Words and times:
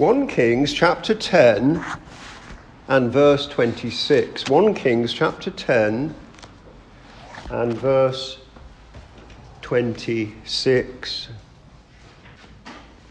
1 0.00 0.28
Kings 0.28 0.72
chapter 0.72 1.14
10 1.14 1.84
and 2.88 3.12
verse 3.12 3.46
26. 3.48 4.48
1 4.48 4.72
Kings 4.72 5.12
chapter 5.12 5.50
10 5.50 6.14
and 7.50 7.74
verse 7.74 8.38
26. 9.60 11.28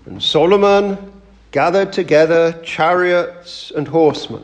And 0.07 0.23
Solomon 0.23 1.21
gathered 1.52 1.94
together 1.94 2.59
chariots 2.63 3.69
and 3.69 3.87
horsemen. 3.87 4.43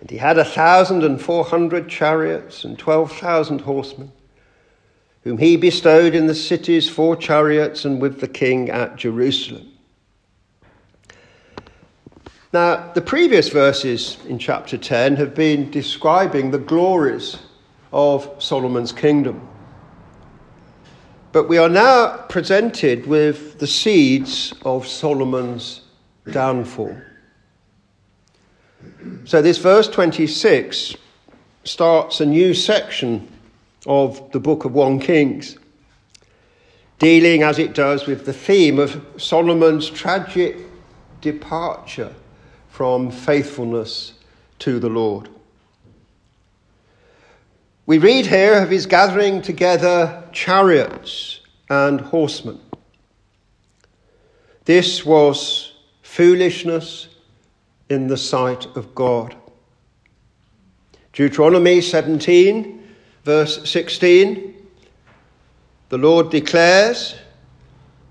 And 0.00 0.10
he 0.10 0.16
had 0.16 0.36
a 0.36 0.44
thousand 0.44 1.04
and 1.04 1.22
four 1.22 1.44
hundred 1.44 1.88
chariots 1.88 2.64
and 2.64 2.76
twelve 2.76 3.12
thousand 3.12 3.60
horsemen, 3.60 4.10
whom 5.22 5.38
he 5.38 5.56
bestowed 5.56 6.16
in 6.16 6.26
the 6.26 6.34
cities 6.34 6.88
for 6.90 7.14
chariots 7.14 7.84
and 7.84 8.02
with 8.02 8.18
the 8.18 8.26
king 8.26 8.68
at 8.68 8.96
Jerusalem. 8.96 9.70
Now, 12.52 12.90
the 12.94 13.00
previous 13.00 13.48
verses 13.48 14.18
in 14.26 14.40
chapter 14.40 14.76
10 14.76 15.14
have 15.16 15.36
been 15.36 15.70
describing 15.70 16.50
the 16.50 16.58
glories 16.58 17.38
of 17.92 18.28
Solomon's 18.42 18.90
kingdom. 18.90 19.46
But 21.30 21.48
we 21.48 21.58
are 21.58 21.68
now 21.68 22.16
presented 22.28 23.06
with 23.06 23.60
the 23.60 23.68
seeds 23.68 24.52
of 24.64 24.88
Solomon's 24.88 25.82
downfall. 26.32 27.00
So, 29.26 29.40
this 29.40 29.58
verse 29.58 29.86
26 29.86 30.96
starts 31.62 32.20
a 32.20 32.26
new 32.26 32.52
section 32.52 33.28
of 33.86 34.28
the 34.32 34.40
book 34.40 34.64
of 34.64 34.72
1 34.72 34.98
Kings, 34.98 35.56
dealing 36.98 37.44
as 37.44 37.60
it 37.60 37.74
does 37.74 38.08
with 38.08 38.26
the 38.26 38.32
theme 38.32 38.80
of 38.80 39.06
Solomon's 39.18 39.88
tragic 39.88 40.56
departure 41.20 42.12
from 42.80 43.10
faithfulness 43.10 44.14
to 44.58 44.80
the 44.80 44.88
Lord. 44.88 45.28
We 47.84 47.98
read 47.98 48.24
here 48.24 48.54
of 48.54 48.70
his 48.70 48.86
gathering 48.86 49.42
together 49.42 50.24
chariots 50.32 51.40
and 51.68 52.00
horsemen. 52.00 52.58
This 54.64 55.04
was 55.04 55.74
foolishness 56.00 57.08
in 57.90 58.06
the 58.06 58.16
sight 58.16 58.64
of 58.74 58.94
God. 58.94 59.36
Deuteronomy 61.12 61.82
17, 61.82 62.82
verse 63.24 63.70
16 63.70 64.54
the 65.90 65.98
Lord 65.98 66.30
declares 66.30 67.14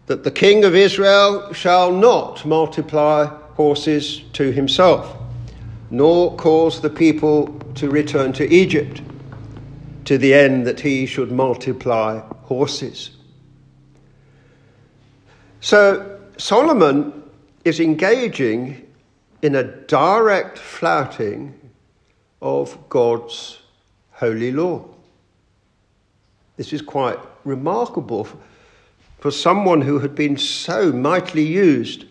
that 0.06 0.24
the 0.24 0.30
king 0.30 0.64
of 0.64 0.76
Israel 0.76 1.54
shall 1.54 1.92
not 1.92 2.46
multiply 2.46 3.36
horses 3.60 4.22
to 4.32 4.54
himself, 4.54 5.18
nor 5.90 6.34
cause 6.38 6.80
the 6.80 6.90
people 6.90 7.48
to 7.76 7.90
return 7.90 8.32
to 8.32 8.50
Egypt, 8.50 9.02
to 10.06 10.18
the 10.18 10.34
end 10.34 10.66
that 10.66 10.80
he 10.80 11.06
should 11.06 11.30
multiply 11.30 12.22
horses. 12.44 13.18
So 15.60 16.22
Solomon 16.38 17.22
is 17.66 17.82
engaging 17.82 18.88
in 19.42 19.56
a 19.56 19.64
direct 19.64 20.58
flouting 20.58 21.54
of 22.42 22.78
God's 22.88 23.60
holy 24.12 24.54
law. 24.54 24.86
This 26.56 26.72
is 26.72 26.82
quite 26.82 27.20
remarkable 27.44 28.26
for 29.20 29.32
someone 29.32 29.82
who 29.82 30.00
had 30.00 30.16
been 30.16 30.38
so 30.38 30.94
mightily 30.94 31.46
used 31.46 32.06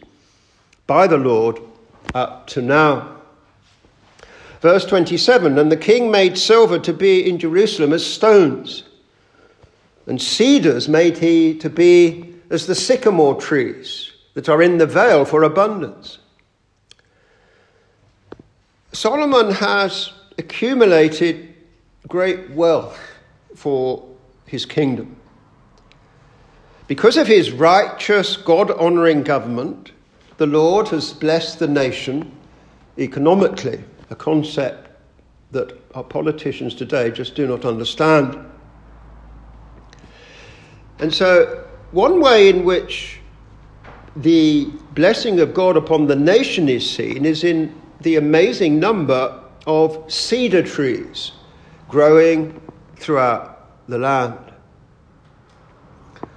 by 0.88 1.06
the 1.06 1.18
Lord 1.18 1.60
up 2.14 2.48
to 2.48 2.62
now. 2.62 3.16
Verse 4.60 4.84
27 4.84 5.56
And 5.56 5.70
the 5.70 5.76
king 5.76 6.10
made 6.10 6.36
silver 6.36 6.80
to 6.80 6.92
be 6.92 7.28
in 7.28 7.38
Jerusalem 7.38 7.92
as 7.92 8.04
stones, 8.04 8.82
and 10.06 10.20
cedars 10.20 10.88
made 10.88 11.18
he 11.18 11.56
to 11.58 11.70
be 11.70 12.34
as 12.50 12.66
the 12.66 12.74
sycamore 12.74 13.40
trees 13.40 14.10
that 14.34 14.48
are 14.48 14.62
in 14.62 14.78
the 14.78 14.86
vale 14.86 15.24
for 15.24 15.44
abundance. 15.44 16.18
Solomon 18.92 19.52
has 19.52 20.12
accumulated 20.38 21.54
great 22.08 22.50
wealth 22.50 22.98
for 23.54 24.08
his 24.46 24.64
kingdom. 24.64 25.16
Because 26.86 27.18
of 27.18 27.26
his 27.26 27.52
righteous, 27.52 28.38
God 28.38 28.70
honoring 28.70 29.22
government, 29.22 29.92
the 30.38 30.46
Lord 30.46 30.88
has 30.88 31.12
blessed 31.12 31.58
the 31.58 31.68
nation 31.68 32.32
economically, 32.96 33.82
a 34.10 34.16
concept 34.16 34.88
that 35.50 35.78
our 35.94 36.04
politicians 36.04 36.74
today 36.74 37.10
just 37.10 37.34
do 37.34 37.46
not 37.46 37.64
understand. 37.64 38.38
And 41.00 41.12
so, 41.12 41.64
one 41.90 42.20
way 42.20 42.48
in 42.48 42.64
which 42.64 43.20
the 44.16 44.66
blessing 44.94 45.40
of 45.40 45.54
God 45.54 45.76
upon 45.76 46.06
the 46.06 46.16
nation 46.16 46.68
is 46.68 46.88
seen 46.88 47.24
is 47.24 47.44
in 47.44 47.74
the 48.00 48.16
amazing 48.16 48.78
number 48.78 49.42
of 49.66 50.10
cedar 50.12 50.62
trees 50.62 51.32
growing 51.88 52.60
throughout 52.96 53.86
the 53.88 53.98
land. 53.98 54.38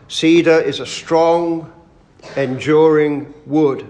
Cedar 0.08 0.60
is 0.60 0.80
a 0.80 0.86
strong, 0.86 1.72
enduring 2.36 3.34
wood. 3.46 3.88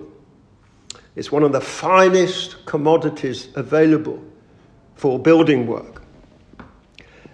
It's 1.15 1.31
one 1.31 1.43
of 1.43 1.51
the 1.51 1.61
finest 1.61 2.65
commodities 2.65 3.49
available 3.55 4.23
for 4.95 5.19
building 5.19 5.67
work. 5.67 6.01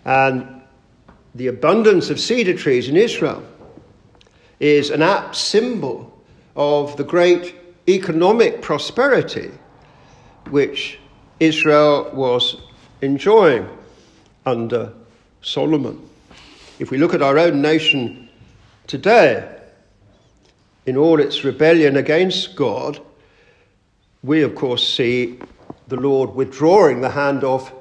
And 0.06 0.62
the 1.36 1.47
abundance 1.47 2.09
of 2.09 2.19
cedar 2.19 2.56
trees 2.56 2.90
in 2.90 2.97
Israel 2.97 3.44
is 4.59 4.90
an 4.90 5.02
apt 5.02 5.36
symbol 5.36 6.13
of 6.56 6.97
the 6.97 7.03
great 7.03 7.56
economic 7.88 8.62
prosperity 8.62 9.52
which 10.50 11.00
Israel 11.40 12.09
was 12.13 12.57
enjoying 13.02 13.68
under 14.46 14.94
Solomon. 15.41 16.09
If 16.80 16.90
we 16.90 16.97
look 16.97 17.13
at 17.13 17.22
our 17.22 17.38
own 17.38 17.62
nation 17.62 18.30
today, 18.88 19.56
in 20.88 20.96
all 20.96 21.20
its 21.20 21.44
rebellion 21.44 21.98
against 21.98 22.56
God, 22.56 23.00
we 24.24 24.42
of 24.42 24.56
course 24.56 24.88
see 24.88 25.38
the 25.90 25.98
Lord 25.98 26.34
withdrawing 26.34 27.02
the 27.02 27.09
hand 27.09 27.44
of 27.44 27.72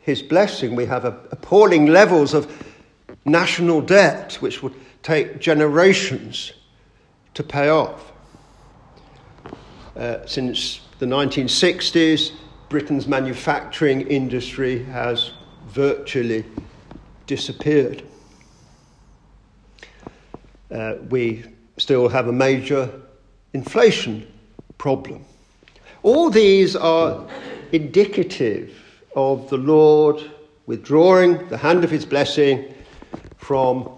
his 0.00 0.20
blessing. 0.20 0.74
We 0.74 0.84
have 0.86 1.04
appalling 1.04 1.86
levels 1.86 2.34
of 2.34 2.52
national 3.24 3.80
debt, 3.82 4.34
which 4.40 4.62
would 4.64 4.74
take 5.04 5.38
generations 5.38 6.52
to 7.34 7.44
pay 7.44 7.68
off. 7.68 8.12
Uh, 9.96 10.26
since 10.26 10.80
the 10.98 11.06
1960s, 11.06 12.32
Britain's 12.68 13.06
manufacturing 13.06 14.02
industry 14.08 14.82
has 14.84 15.30
virtually 15.68 16.44
disappeared. 17.26 18.02
Uh, 20.72 20.94
we 21.08 21.44
still 21.80 22.08
have 22.08 22.28
a 22.28 22.32
major 22.32 22.90
inflation 23.54 24.26
problem. 24.76 25.24
All 26.02 26.30
these 26.30 26.76
are 26.76 27.26
indicative 27.72 28.76
of 29.16 29.48
the 29.50 29.56
Lord 29.56 30.22
withdrawing 30.66 31.48
the 31.48 31.56
hand 31.56 31.82
of 31.82 31.90
his 31.90 32.04
blessing 32.04 32.74
from 33.38 33.88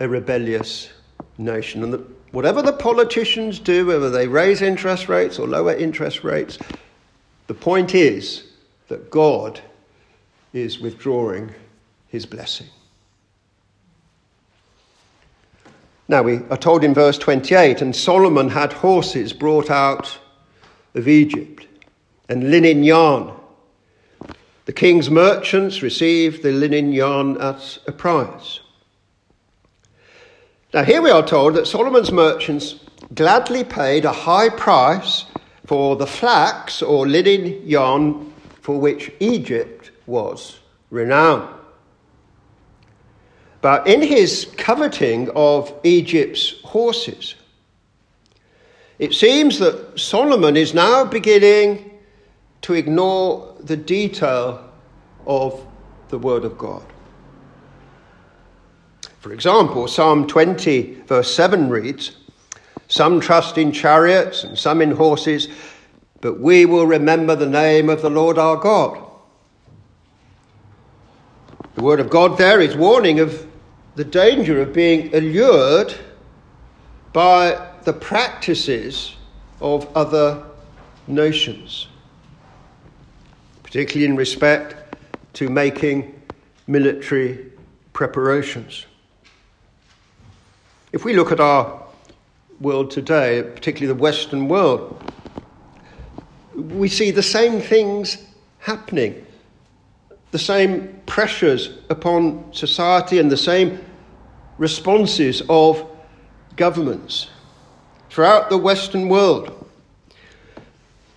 a 0.00 0.08
rebellious 0.08 0.90
nation. 1.38 1.82
And 1.82 1.92
the, 1.94 2.04
whatever 2.32 2.62
the 2.62 2.72
politicians 2.72 3.58
do, 3.58 3.86
whether 3.86 4.10
they 4.10 4.28
raise 4.28 4.62
interest 4.62 5.08
rates 5.08 5.38
or 5.38 5.48
lower 5.48 5.74
interest 5.74 6.24
rates, 6.24 6.58
the 7.46 7.54
point 7.54 7.94
is 7.94 8.44
that 8.88 9.10
God 9.10 9.60
is 10.52 10.78
withdrawing 10.78 11.54
his 12.08 12.26
blessing. 12.26 12.66
Now, 16.10 16.22
we 16.22 16.40
are 16.48 16.56
told 16.56 16.84
in 16.84 16.94
verse 16.94 17.18
28 17.18 17.82
and 17.82 17.94
Solomon 17.94 18.48
had 18.48 18.72
horses 18.72 19.34
brought 19.34 19.70
out 19.70 20.18
of 20.94 21.06
Egypt 21.06 21.66
and 22.30 22.50
linen 22.50 22.82
yarn. 22.82 23.34
The 24.64 24.72
king's 24.72 25.10
merchants 25.10 25.82
received 25.82 26.42
the 26.42 26.52
linen 26.52 26.92
yarn 26.92 27.38
at 27.40 27.78
a 27.86 27.92
price. 27.92 28.60
Now, 30.72 30.82
here 30.82 31.02
we 31.02 31.10
are 31.10 31.26
told 31.26 31.54
that 31.54 31.66
Solomon's 31.66 32.12
merchants 32.12 32.76
gladly 33.14 33.64
paid 33.64 34.06
a 34.06 34.12
high 34.12 34.48
price 34.48 35.26
for 35.66 35.96
the 35.96 36.06
flax 36.06 36.80
or 36.80 37.06
linen 37.06 37.60
yarn 37.66 38.32
for 38.62 38.80
which 38.80 39.12
Egypt 39.20 39.90
was 40.06 40.58
renowned. 40.90 41.57
But 43.60 43.86
in 43.86 44.02
his 44.02 44.52
coveting 44.56 45.30
of 45.34 45.72
Egypt's 45.82 46.60
horses, 46.62 47.34
It 48.98 49.14
seems 49.14 49.60
that 49.60 49.98
Solomon 49.98 50.56
is 50.56 50.74
now 50.74 51.04
beginning 51.04 51.98
to 52.62 52.74
ignore 52.74 53.54
the 53.60 53.76
detail 53.76 54.68
of 55.24 55.64
the 56.08 56.18
Word 56.18 56.44
of 56.44 56.58
God. 56.58 56.82
For 59.20 59.32
example, 59.32 59.86
Psalm 59.86 60.26
20, 60.26 61.02
verse 61.06 61.32
7 61.32 61.68
reads 61.68 62.16
Some 62.88 63.20
trust 63.20 63.56
in 63.56 63.70
chariots 63.70 64.42
and 64.42 64.58
some 64.58 64.82
in 64.82 64.92
horses, 64.92 65.48
but 66.20 66.40
we 66.40 66.66
will 66.66 66.86
remember 66.86 67.36
the 67.36 67.46
name 67.46 67.88
of 67.88 68.02
the 68.02 68.10
Lord 68.10 68.36
our 68.36 68.56
God. 68.56 68.98
The 71.76 71.84
Word 71.84 72.00
of 72.00 72.10
God 72.10 72.36
there 72.38 72.60
is 72.60 72.76
warning 72.76 73.20
of 73.20 73.46
the 73.98 74.04
danger 74.04 74.62
of 74.62 74.72
being 74.72 75.12
allured 75.12 75.92
by 77.12 77.68
the 77.82 77.92
practices 77.92 79.16
of 79.60 79.88
other 79.96 80.40
nations, 81.08 81.88
particularly 83.64 84.08
in 84.08 84.14
respect 84.14 84.96
to 85.32 85.48
making 85.48 86.14
military 86.68 87.50
preparations. 87.92 88.86
If 90.92 91.04
we 91.04 91.14
look 91.14 91.32
at 91.32 91.40
our 91.40 91.82
world 92.60 92.92
today, 92.92 93.42
particularly 93.42 93.92
the 93.92 94.00
Western 94.00 94.46
world, 94.46 95.12
we 96.54 96.88
see 96.88 97.10
the 97.10 97.20
same 97.20 97.60
things 97.60 98.16
happening, 98.60 99.26
the 100.30 100.38
same 100.38 101.00
pressures 101.06 101.70
upon 101.90 102.44
society, 102.52 103.18
and 103.18 103.28
the 103.28 103.36
same 103.36 103.86
responses 104.58 105.42
of 105.48 105.86
governments 106.56 107.30
throughout 108.10 108.50
the 108.50 108.58
Western 108.58 109.08
world. 109.08 109.54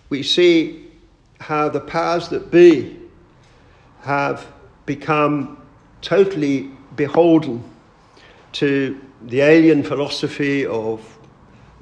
We 0.10 0.24
see 0.24 0.88
how 1.40 1.70
the 1.70 1.80
powers 1.80 2.30
that 2.30 2.52
be 2.52 3.00
have 4.02 4.46
become 4.86 5.58
totally 6.02 6.70
beholden 6.96 7.64
to 8.54 9.00
the 9.24 9.42
alien 9.42 9.84
philosophy 9.84 10.66
of 10.66 11.18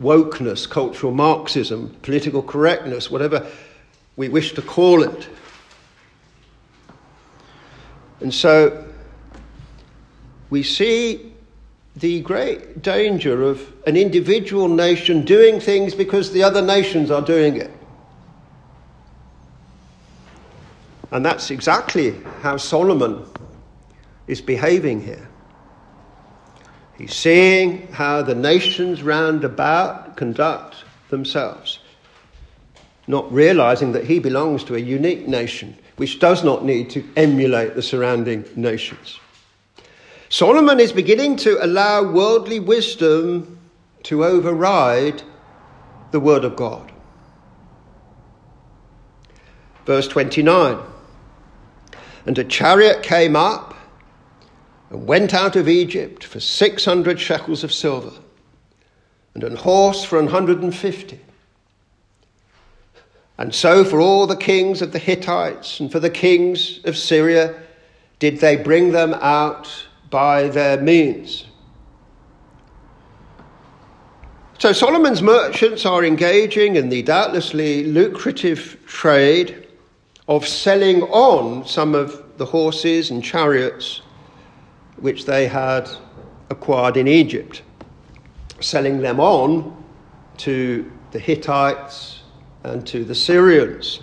wokeness, 0.01 0.69
cultural 0.69 1.13
Marxism, 1.13 1.95
political 2.01 2.41
correctness, 2.41 3.11
whatever 3.11 3.45
we 4.15 4.29
wish 4.29 4.53
to 4.53 4.61
call 4.61 5.03
it. 5.03 5.27
And 8.21 8.33
so 8.33 8.85
we 10.49 10.63
see 10.63 11.33
the 11.99 12.21
great 12.21 12.81
danger 12.81 13.43
of 13.43 13.61
an 13.85 13.97
individual 13.97 14.67
nation 14.67 15.25
doing 15.25 15.59
things 15.59 15.93
because 15.93 16.31
the 16.31 16.43
other 16.43 16.61
nations 16.61 17.11
are 17.11 17.21
doing 17.21 17.57
it. 17.57 17.71
And 21.11 21.25
that's 21.25 21.51
exactly 21.51 22.15
how 22.41 22.57
Solomon 22.57 23.25
is 24.27 24.41
behaving 24.41 25.01
here. 25.01 25.27
He's 26.97 27.15
seeing 27.15 27.87
how 27.91 28.21
the 28.21 28.35
nations 28.35 29.01
round 29.01 29.43
about 29.43 30.15
conduct 30.15 30.75
themselves, 31.09 31.79
not 33.07 33.31
realizing 33.31 33.91
that 33.93 34.05
he 34.05 34.19
belongs 34.19 34.63
to 34.65 34.75
a 34.75 34.79
unique 34.79 35.27
nation 35.27 35.77
which 35.95 36.19
does 36.19 36.43
not 36.43 36.63
need 36.63 36.89
to 36.91 37.03
emulate 37.17 37.75
the 37.75 37.81
surrounding 37.81 38.45
nations. 38.55 39.19
Solomon 40.29 40.79
is 40.79 40.91
beginning 40.91 41.37
to 41.37 41.57
allow 41.65 42.03
worldly 42.03 42.59
wisdom 42.59 43.57
to 44.03 44.23
override 44.23 45.23
the 46.11 46.19
Word 46.19 46.45
of 46.45 46.55
God. 46.55 46.91
Verse 49.87 50.07
29 50.07 50.77
And 52.27 52.37
a 52.37 52.43
chariot 52.43 53.01
came 53.01 53.35
up 53.35 53.73
and 54.91 55.07
went 55.07 55.33
out 55.33 55.55
of 55.55 55.67
Egypt 55.67 56.23
for 56.23 56.39
600 56.39 57.19
shekels 57.19 57.63
of 57.63 57.73
silver, 57.73 58.13
and 59.33 59.43
an 59.43 59.55
horse 59.55 60.03
for 60.03 60.21
150. 60.21 61.19
And 63.39 63.55
so, 63.55 63.83
for 63.83 63.99
all 63.99 64.27
the 64.27 64.35
kings 64.35 64.83
of 64.83 64.91
the 64.91 64.99
Hittites 64.99 65.79
and 65.79 65.91
for 65.91 65.99
the 65.99 66.09
kings 66.11 66.81
of 66.83 66.95
Syria, 66.95 67.59
did 68.19 68.39
they 68.41 68.57
bring 68.57 68.91
them 68.91 69.15
out 69.15 69.87
by 70.09 70.49
their 70.49 70.81
means. 70.81 71.45
So, 74.59 74.73
Solomon's 74.73 75.21
merchants 75.21 75.85
are 75.85 76.03
engaging 76.03 76.75
in 76.75 76.89
the 76.89 77.01
doubtlessly 77.01 77.85
lucrative 77.85 78.77
trade 78.85 79.67
of 80.27 80.45
selling 80.45 81.03
on 81.03 81.65
some 81.65 81.95
of 81.95 82.37
the 82.37 82.45
horses 82.45 83.09
and 83.09 83.23
chariots 83.23 84.01
which 84.97 85.25
they 85.25 85.47
had 85.47 85.89
acquired 86.49 86.97
in 86.97 87.07
Egypt, 87.07 87.61
selling 88.59 88.99
them 88.99 89.19
on 89.19 89.81
to 90.37 90.91
the 91.11 91.19
Hittites 91.19 92.19
and 92.63 92.85
to 92.87 93.03
the 93.05 93.15
Syrians. 93.15 94.01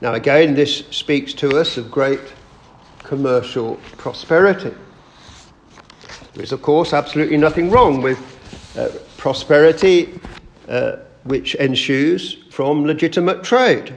Now, 0.00 0.14
again, 0.14 0.54
this 0.54 0.84
speaks 0.90 1.32
to 1.34 1.58
us 1.58 1.76
of 1.76 1.90
great 1.90 2.20
commercial 3.04 3.76
prosperity. 3.96 4.74
There 6.34 6.42
is, 6.42 6.52
of 6.52 6.62
course, 6.62 6.92
absolutely 6.92 7.36
nothing 7.36 7.70
wrong 7.70 8.02
with 8.02 8.18
uh, 8.76 8.88
prosperity 9.16 10.18
uh, 10.68 10.96
which 11.22 11.54
ensues 11.54 12.44
from 12.50 12.84
legitimate 12.84 13.44
trade. 13.44 13.94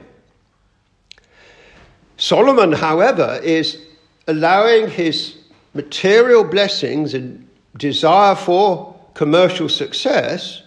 Solomon, 2.17 2.71
however, 2.71 3.39
is 3.43 3.81
allowing 4.27 4.89
his 4.89 5.37
material 5.73 6.43
blessings 6.43 7.13
and 7.13 7.47
desire 7.77 8.35
for 8.35 8.95
commercial 9.13 9.69
success 9.69 10.63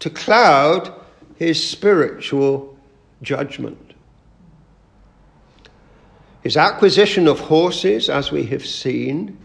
to 0.00 0.10
cloud 0.10 0.92
his 1.36 1.62
spiritual 1.62 2.76
judgment. 3.22 3.89
His 6.42 6.56
acquisition 6.56 7.28
of 7.28 7.40
horses, 7.40 8.08
as 8.08 8.32
we 8.32 8.44
have 8.44 8.66
seen, 8.66 9.38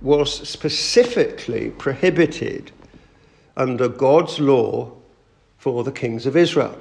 was 0.00 0.48
specifically 0.48 1.70
prohibited 1.70 2.72
under 3.56 3.88
God's 3.88 4.40
law 4.40 4.92
for 5.58 5.84
the 5.84 5.92
kings 5.92 6.26
of 6.26 6.36
Israel. 6.36 6.78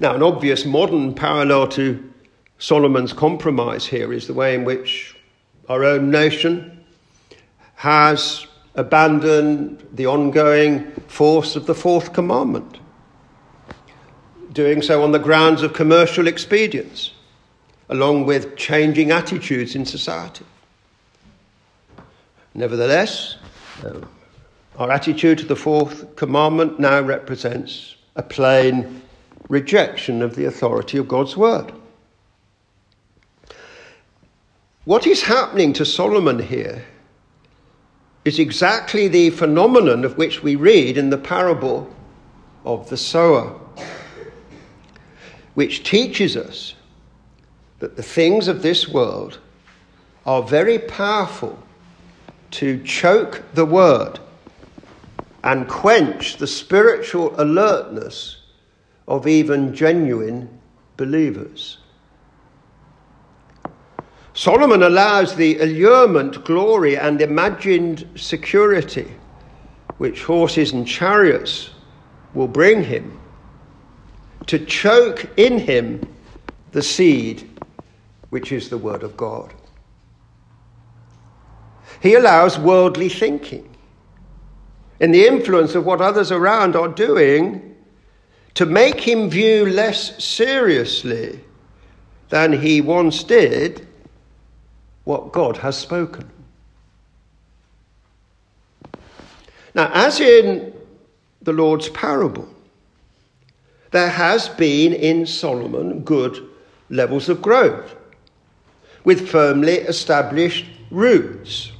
Now, 0.00 0.14
an 0.14 0.22
obvious 0.22 0.64
modern 0.64 1.14
parallel 1.14 1.68
to 1.68 2.12
Solomon's 2.58 3.12
compromise 3.12 3.86
here 3.86 4.12
is 4.12 4.26
the 4.26 4.34
way 4.34 4.54
in 4.54 4.64
which 4.64 5.16
our 5.68 5.84
own 5.84 6.10
nation 6.10 6.84
has 7.76 8.46
abandoned 8.74 9.86
the 9.92 10.06
ongoing 10.06 10.90
force 11.08 11.56
of 11.56 11.66
the 11.66 11.74
fourth 11.74 12.12
commandment, 12.12 12.78
doing 14.52 14.82
so 14.82 15.02
on 15.02 15.12
the 15.12 15.18
grounds 15.18 15.62
of 15.62 15.72
commercial 15.72 16.28
expedience, 16.28 17.12
along 17.88 18.26
with 18.26 18.56
changing 18.56 19.10
attitudes 19.10 19.74
in 19.74 19.84
society. 19.84 20.44
Nevertheless, 22.54 23.36
uh, 23.84 24.00
our 24.78 24.90
attitude 24.90 25.38
to 25.38 25.46
the 25.46 25.56
fourth 25.56 26.16
commandment 26.16 26.78
now 26.78 27.00
represents 27.00 27.96
a 28.16 28.22
plain 28.22 29.02
rejection 29.48 30.22
of 30.22 30.34
the 30.34 30.44
authority 30.46 30.98
of 30.98 31.08
God's 31.08 31.36
word. 31.36 31.72
What 34.84 35.06
is 35.06 35.22
happening 35.22 35.72
to 35.74 35.84
Solomon 35.84 36.40
here 36.40 36.84
is 38.24 38.38
exactly 38.38 39.08
the 39.08 39.30
phenomenon 39.30 40.04
of 40.04 40.16
which 40.16 40.42
we 40.42 40.56
read 40.56 40.96
in 40.96 41.10
the 41.10 41.18
parable 41.18 41.88
of 42.64 42.88
the 42.88 42.96
sower, 42.96 43.58
which 45.54 45.84
teaches 45.84 46.36
us 46.36 46.74
that 47.78 47.96
the 47.96 48.02
things 48.02 48.48
of 48.48 48.62
this 48.62 48.88
world 48.88 49.38
are 50.24 50.42
very 50.42 50.78
powerful 50.78 51.58
to 52.52 52.82
choke 52.84 53.42
the 53.54 53.64
word 53.64 54.20
and 55.44 55.68
quench 55.68 56.36
the 56.36 56.46
spiritual 56.46 57.34
alertness 57.40 58.36
of 59.08 59.26
even 59.26 59.74
genuine 59.74 60.48
believers. 60.96 61.78
Solomon 64.34 64.84
allows 64.84 65.34
the 65.34 65.58
allurement, 65.58 66.44
glory, 66.44 66.96
and 66.96 67.20
imagined 67.20 68.08
security 68.14 69.10
which 69.98 70.24
horses 70.24 70.72
and 70.72 70.86
chariots 70.86 71.70
will 72.32 72.48
bring 72.48 72.82
him 72.82 73.20
to 74.46 74.58
choke 74.64 75.30
in 75.36 75.58
him 75.58 76.00
the 76.72 76.82
seed 76.82 77.48
which 78.30 78.50
is 78.50 78.68
the 78.68 78.78
Word 78.78 79.02
of 79.02 79.16
God. 79.16 79.52
He 82.00 82.14
allows 82.14 82.58
worldly 82.58 83.08
thinking 83.08 83.68
in 85.00 85.10
the 85.10 85.26
influence 85.26 85.74
of 85.74 85.84
what 85.84 86.00
others 86.00 86.32
around 86.32 86.74
are 86.74 86.88
doing 86.88 87.76
to 88.54 88.66
make 88.66 89.00
him 89.00 89.28
view 89.30 89.66
less 89.66 90.22
seriously 90.22 91.40
than 92.28 92.52
he 92.52 92.80
once 92.80 93.22
did 93.22 93.86
what 95.04 95.32
God 95.32 95.56
has 95.58 95.76
spoken. 95.76 96.30
Now, 99.74 99.90
as 99.92 100.20
in 100.20 100.72
the 101.42 101.52
Lord's 101.52 101.88
parable, 101.90 102.51
there 103.92 104.10
has 104.10 104.48
been 104.48 104.92
in 104.92 105.24
Solomon 105.26 106.00
good 106.00 106.48
levels 106.90 107.28
of 107.28 107.40
growth 107.40 107.94
with 109.04 109.28
firmly 109.28 109.74
established 109.74 110.66
roots. 110.90 111.72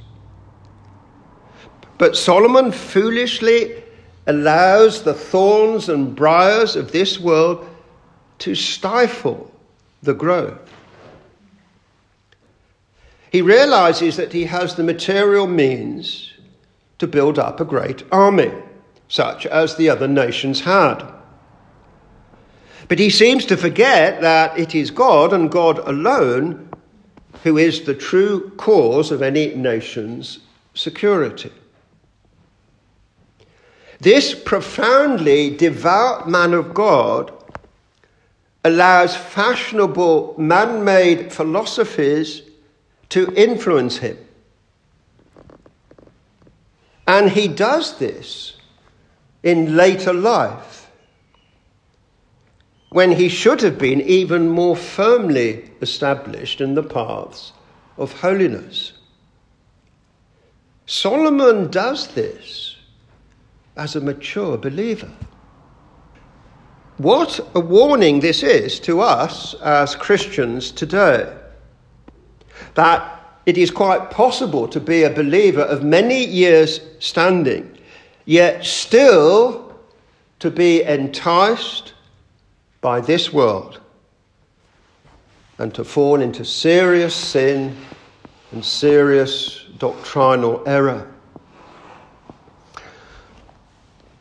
But 1.97 2.15
Solomon 2.15 2.71
foolishly 2.71 3.83
allows 4.27 5.03
the 5.03 5.13
thorns 5.13 5.89
and 5.89 6.15
briars 6.15 6.75
of 6.75 6.91
this 6.91 7.19
world 7.19 7.67
to 8.39 8.55
stifle 8.55 9.51
the 10.01 10.13
growth. 10.13 10.59
He 13.31 13.41
realizes 13.41 14.17
that 14.17 14.33
he 14.33 14.45
has 14.45 14.75
the 14.75 14.83
material 14.83 15.47
means 15.47 16.33
to 16.99 17.07
build 17.07 17.39
up 17.39 17.59
a 17.59 17.65
great 17.65 18.03
army, 18.11 18.51
such 19.07 19.45
as 19.45 19.75
the 19.75 19.89
other 19.89 20.07
nations 20.07 20.61
had. 20.61 21.12
But 22.87 22.99
he 22.99 23.09
seems 23.09 23.45
to 23.45 23.57
forget 23.57 24.21
that 24.21 24.57
it 24.57 24.75
is 24.75 24.91
God 24.91 25.33
and 25.33 25.51
God 25.51 25.79
alone 25.79 26.69
who 27.43 27.57
is 27.57 27.81
the 27.81 27.93
true 27.93 28.51
cause 28.57 29.11
of 29.11 29.21
any 29.21 29.53
nation's 29.55 30.39
security. 30.73 31.51
This 33.99 34.33
profoundly 34.33 35.55
devout 35.55 36.29
man 36.29 36.53
of 36.53 36.73
God 36.73 37.31
allows 38.63 39.15
fashionable 39.15 40.35
man 40.37 40.83
made 40.83 41.31
philosophies 41.31 42.41
to 43.09 43.31
influence 43.35 43.97
him. 43.97 44.17
And 47.07 47.29
he 47.29 47.47
does 47.47 47.97
this 47.99 48.53
in 49.43 49.75
later 49.75 50.13
life 50.13 50.82
when 52.93 53.11
he 53.11 53.27
should 53.27 53.59
have 53.59 53.79
been 53.79 53.99
even 54.01 54.47
more 54.47 54.75
firmly 54.75 55.67
established 55.81 56.61
in 56.61 56.75
the 56.75 56.83
paths 56.83 57.51
of 57.97 58.13
holiness. 58.21 58.93
Solomon 60.85 61.71
does 61.71 62.09
this 62.09 62.75
as 63.75 63.95
a 63.95 64.01
mature 64.01 64.57
believer. 64.57 65.11
What 66.97 67.39
a 67.55 67.59
warning 67.59 68.19
this 68.19 68.43
is 68.43 68.79
to 68.81 69.01
us 69.01 69.55
as 69.55 69.95
Christians 69.95 70.69
today. 70.69 71.35
That 72.75 73.41
it 73.47 73.57
is 73.57 73.71
quite 73.71 74.11
possible 74.11 74.67
to 74.67 74.79
be 74.79 75.01
a 75.01 75.09
believer 75.09 75.63
of 75.63 75.83
many 75.83 76.23
years' 76.23 76.79
standing, 76.99 77.75
yet 78.25 78.63
still 78.63 79.81
to 80.37 80.51
be 80.51 80.83
enticed 80.83 81.92
by 82.83 82.99
this 83.01 83.33
world 83.33 83.79
and 85.57 85.73
to 85.73 85.83
fall 85.83 86.21
into 86.21 86.45
serious 86.45 87.15
sin 87.15 87.75
and 88.51 88.63
serious 88.63 89.65
doctrinal 89.79 90.61
error. 90.67 91.09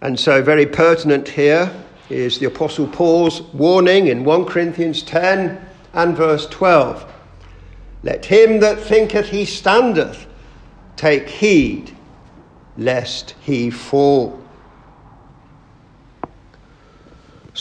And 0.00 0.18
so, 0.18 0.42
very 0.42 0.66
pertinent 0.66 1.28
here 1.28 1.70
is 2.08 2.38
the 2.38 2.46
Apostle 2.46 2.86
Paul's 2.86 3.42
warning 3.52 4.06
in 4.08 4.24
1 4.24 4.44
Corinthians 4.46 5.02
10 5.02 5.60
and 5.92 6.16
verse 6.16 6.46
12. 6.46 7.10
Let 8.02 8.24
him 8.24 8.60
that 8.60 8.80
thinketh 8.80 9.28
he 9.28 9.44
standeth 9.44 10.26
take 10.96 11.28
heed 11.28 11.96
lest 12.76 13.34
he 13.42 13.70
fall. 13.70 14.41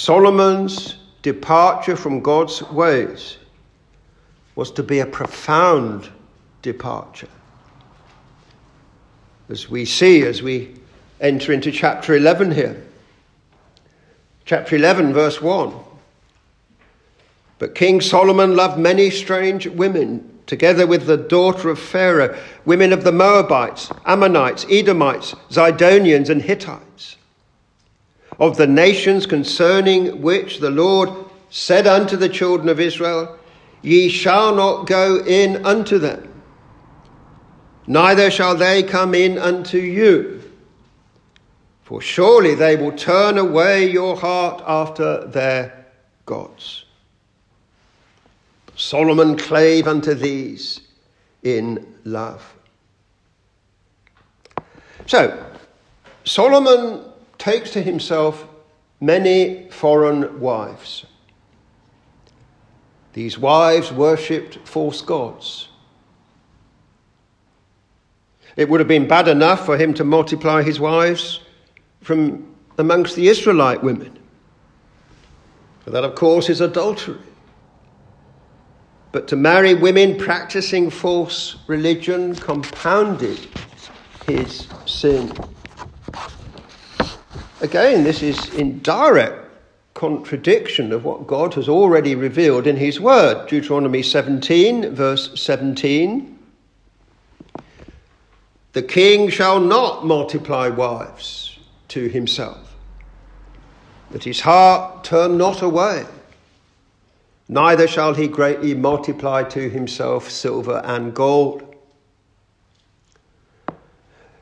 Solomon's 0.01 0.95
departure 1.21 1.95
from 1.95 2.21
God's 2.21 2.63
ways 2.71 3.37
was 4.55 4.71
to 4.71 4.81
be 4.81 4.97
a 4.97 5.05
profound 5.05 6.09
departure. 6.63 7.27
As 9.47 9.69
we 9.69 9.85
see 9.85 10.23
as 10.23 10.41
we 10.41 10.73
enter 11.19 11.53
into 11.53 11.71
chapter 11.71 12.15
11 12.15 12.49
here. 12.49 12.83
Chapter 14.45 14.75
11, 14.75 15.13
verse 15.13 15.39
1. 15.39 15.71
But 17.59 17.75
King 17.75 18.01
Solomon 18.01 18.55
loved 18.55 18.79
many 18.79 19.11
strange 19.11 19.67
women, 19.67 20.39
together 20.47 20.87
with 20.87 21.05
the 21.05 21.17
daughter 21.17 21.69
of 21.69 21.77
Pharaoh, 21.77 22.35
women 22.65 22.91
of 22.91 23.03
the 23.03 23.11
Moabites, 23.11 23.91
Ammonites, 24.07 24.65
Edomites, 24.67 25.35
Zidonians, 25.51 26.31
and 26.31 26.41
Hittites, 26.41 27.17
of 28.41 28.57
the 28.57 28.65
nations 28.65 29.27
concerning 29.27 30.19
which 30.19 30.57
the 30.57 30.71
Lord 30.71 31.09
said 31.51 31.85
unto 31.85 32.17
the 32.17 32.27
children 32.27 32.69
of 32.69 32.79
Israel, 32.79 33.37
Ye 33.83 34.09
shall 34.09 34.55
not 34.55 34.87
go 34.87 35.23
in 35.23 35.63
unto 35.63 35.99
them, 35.99 36.27
neither 37.85 38.31
shall 38.31 38.55
they 38.55 38.81
come 38.81 39.13
in 39.13 39.37
unto 39.37 39.77
you. 39.77 40.41
For 41.83 42.01
surely 42.01 42.55
they 42.55 42.75
will 42.75 42.93
turn 42.93 43.37
away 43.37 43.91
your 43.91 44.15
heart 44.15 44.63
after 44.65 45.27
their 45.27 45.85
gods. 46.25 46.85
Solomon 48.75 49.37
clave 49.37 49.87
unto 49.87 50.15
these 50.15 50.81
in 51.43 51.93
love. 52.05 52.55
So, 55.05 55.45
Solomon 56.23 57.10
takes 57.41 57.71
to 57.71 57.81
himself 57.81 58.47
many 58.99 59.67
foreign 59.71 60.39
wives. 60.39 61.05
These 63.13 63.39
wives 63.39 63.91
worshipped 63.91 64.59
false 64.67 65.01
gods. 65.01 65.67
It 68.55 68.69
would 68.69 68.79
have 68.79 68.87
been 68.87 69.07
bad 69.07 69.27
enough 69.27 69.65
for 69.65 69.75
him 69.75 69.91
to 69.95 70.03
multiply 70.03 70.61
his 70.61 70.79
wives 70.79 71.39
from 72.01 72.55
amongst 72.77 73.15
the 73.15 73.27
Israelite 73.27 73.81
women. 73.81 74.19
For 75.83 75.89
that, 75.89 76.03
of 76.03 76.13
course, 76.13 76.47
is 76.47 76.61
adultery. 76.61 77.17
But 79.11 79.27
to 79.29 79.35
marry 79.35 79.73
women 79.73 80.15
practicing 80.15 80.91
false 80.91 81.55
religion 81.65 82.35
compounded 82.35 83.47
his 84.27 84.67
sin. 84.85 85.33
Again, 87.61 88.03
this 88.03 88.23
is 88.23 88.51
in 88.55 88.79
direct 88.79 89.45
contradiction 89.93 90.91
of 90.91 91.05
what 91.05 91.27
God 91.27 91.53
has 91.53 91.69
already 91.69 92.15
revealed 92.15 92.65
in 92.65 92.75
His 92.75 92.99
Word. 92.99 93.47
Deuteronomy 93.47 94.01
17, 94.01 94.95
verse 94.95 95.39
17. 95.39 96.39
The 98.73 98.81
king 98.81 99.29
shall 99.29 99.59
not 99.59 100.05
multiply 100.05 100.69
wives 100.69 101.59
to 101.89 102.07
himself, 102.07 102.73
that 104.11 104.23
his 104.23 104.39
heart 104.39 105.03
turn 105.03 105.37
not 105.37 105.61
away. 105.61 106.05
Neither 107.49 107.85
shall 107.85 108.13
he 108.13 108.29
greatly 108.29 108.73
multiply 108.73 109.43
to 109.43 109.69
himself 109.69 110.31
silver 110.31 110.81
and 110.85 111.13
gold. 111.13 111.75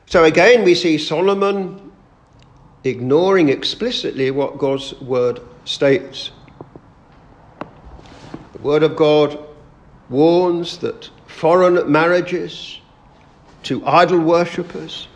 So 0.06 0.24
again, 0.24 0.62
we 0.62 0.76
see 0.76 0.96
Solomon 0.96 1.89
ignoring 2.84 3.48
explicitly 3.48 4.30
what 4.30 4.58
God's 4.58 4.94
word 5.00 5.40
states. 5.64 6.30
The 8.52 8.58
word 8.58 8.82
of 8.82 8.96
God 8.96 9.38
warns 10.08 10.78
that 10.78 11.10
foreign 11.26 11.90
marriages 11.90 12.80
to 13.64 13.84
idol 13.86 14.20
worshippers, 14.20 15.08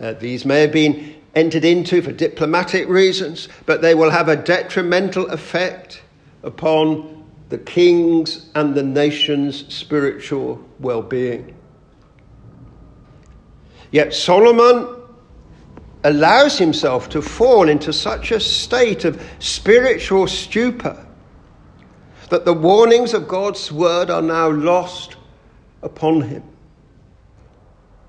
uh, 0.00 0.14
these 0.14 0.44
may 0.44 0.62
have 0.62 0.72
been 0.72 1.14
entered 1.34 1.64
into 1.64 2.02
for 2.02 2.12
diplomatic 2.12 2.88
reasons, 2.88 3.48
but 3.66 3.82
they 3.82 3.94
will 3.94 4.10
have 4.10 4.28
a 4.28 4.36
detrimental 4.36 5.26
effect 5.30 6.02
upon 6.42 7.24
the 7.48 7.58
king's 7.58 8.50
and 8.54 8.74
the 8.74 8.82
nation's 8.82 9.72
spiritual 9.72 10.62
well 10.80 11.02
being. 11.02 11.54
Yet 13.90 14.12
Solomon 14.12 14.97
allows 16.04 16.58
himself 16.58 17.08
to 17.10 17.20
fall 17.22 17.68
into 17.68 17.92
such 17.92 18.30
a 18.30 18.40
state 18.40 19.04
of 19.04 19.20
spiritual 19.38 20.26
stupor 20.26 21.04
that 22.30 22.44
the 22.44 22.52
warnings 22.52 23.14
of 23.14 23.26
God's 23.26 23.72
word 23.72 24.10
are 24.10 24.22
now 24.22 24.50
lost 24.50 25.16
upon 25.82 26.22
him. 26.22 26.42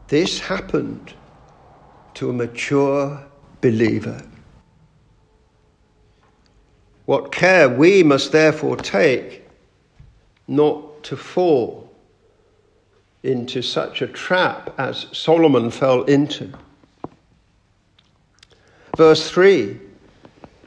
This 0.07 0.39
happened 0.39 1.13
to 2.15 2.29
a 2.29 2.33
mature 2.33 3.23
believer. 3.61 4.21
What 7.05 7.31
care 7.31 7.69
we 7.69 8.03
must 8.03 8.31
therefore 8.31 8.75
take 8.75 9.47
not 10.47 11.03
to 11.03 11.17
fall 11.17 11.89
into 13.23 13.61
such 13.61 14.01
a 14.01 14.07
trap 14.07 14.73
as 14.77 15.07
Solomon 15.11 15.71
fell 15.71 16.03
into. 16.03 16.51
Verse 18.99 19.31
3 19.31 19.79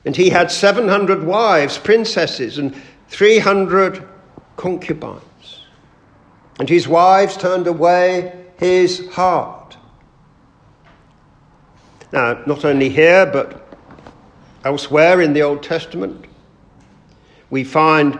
And 0.06 0.16
he 0.16 0.30
had 0.30 0.50
700 0.50 1.22
wives, 1.22 1.76
princesses, 1.76 2.56
and 2.56 2.74
300 3.08 4.08
concubines. 4.56 5.66
And 6.58 6.66
his 6.66 6.88
wives 6.88 7.36
turned 7.36 7.66
away 7.66 8.46
his 8.56 9.06
heart. 9.10 9.76
Now, 12.10 12.42
not 12.46 12.64
only 12.64 12.88
here, 12.88 13.26
but 13.26 13.76
elsewhere 14.64 15.20
in 15.20 15.34
the 15.34 15.42
Old 15.42 15.62
Testament, 15.62 16.24
we 17.50 17.64
find 17.64 18.18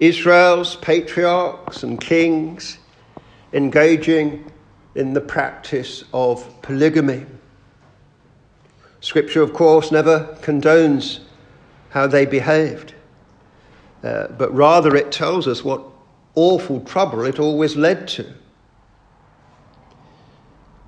Israel's 0.00 0.74
patriarchs 0.74 1.84
and 1.84 2.00
kings 2.00 2.78
engaging 3.52 4.50
in 4.96 5.12
the 5.12 5.20
practice 5.20 6.02
of 6.12 6.44
polygamy. 6.62 7.26
Scripture, 9.02 9.42
of 9.42 9.52
course, 9.52 9.90
never 9.90 10.38
condones 10.42 11.18
how 11.90 12.06
they 12.06 12.24
behaved, 12.24 12.94
uh, 14.04 14.28
but 14.28 14.54
rather 14.54 14.94
it 14.94 15.10
tells 15.10 15.48
us 15.48 15.64
what 15.64 15.82
awful 16.36 16.80
trouble 16.82 17.24
it 17.24 17.40
always 17.40 17.74
led 17.74 18.06
to. 18.06 18.32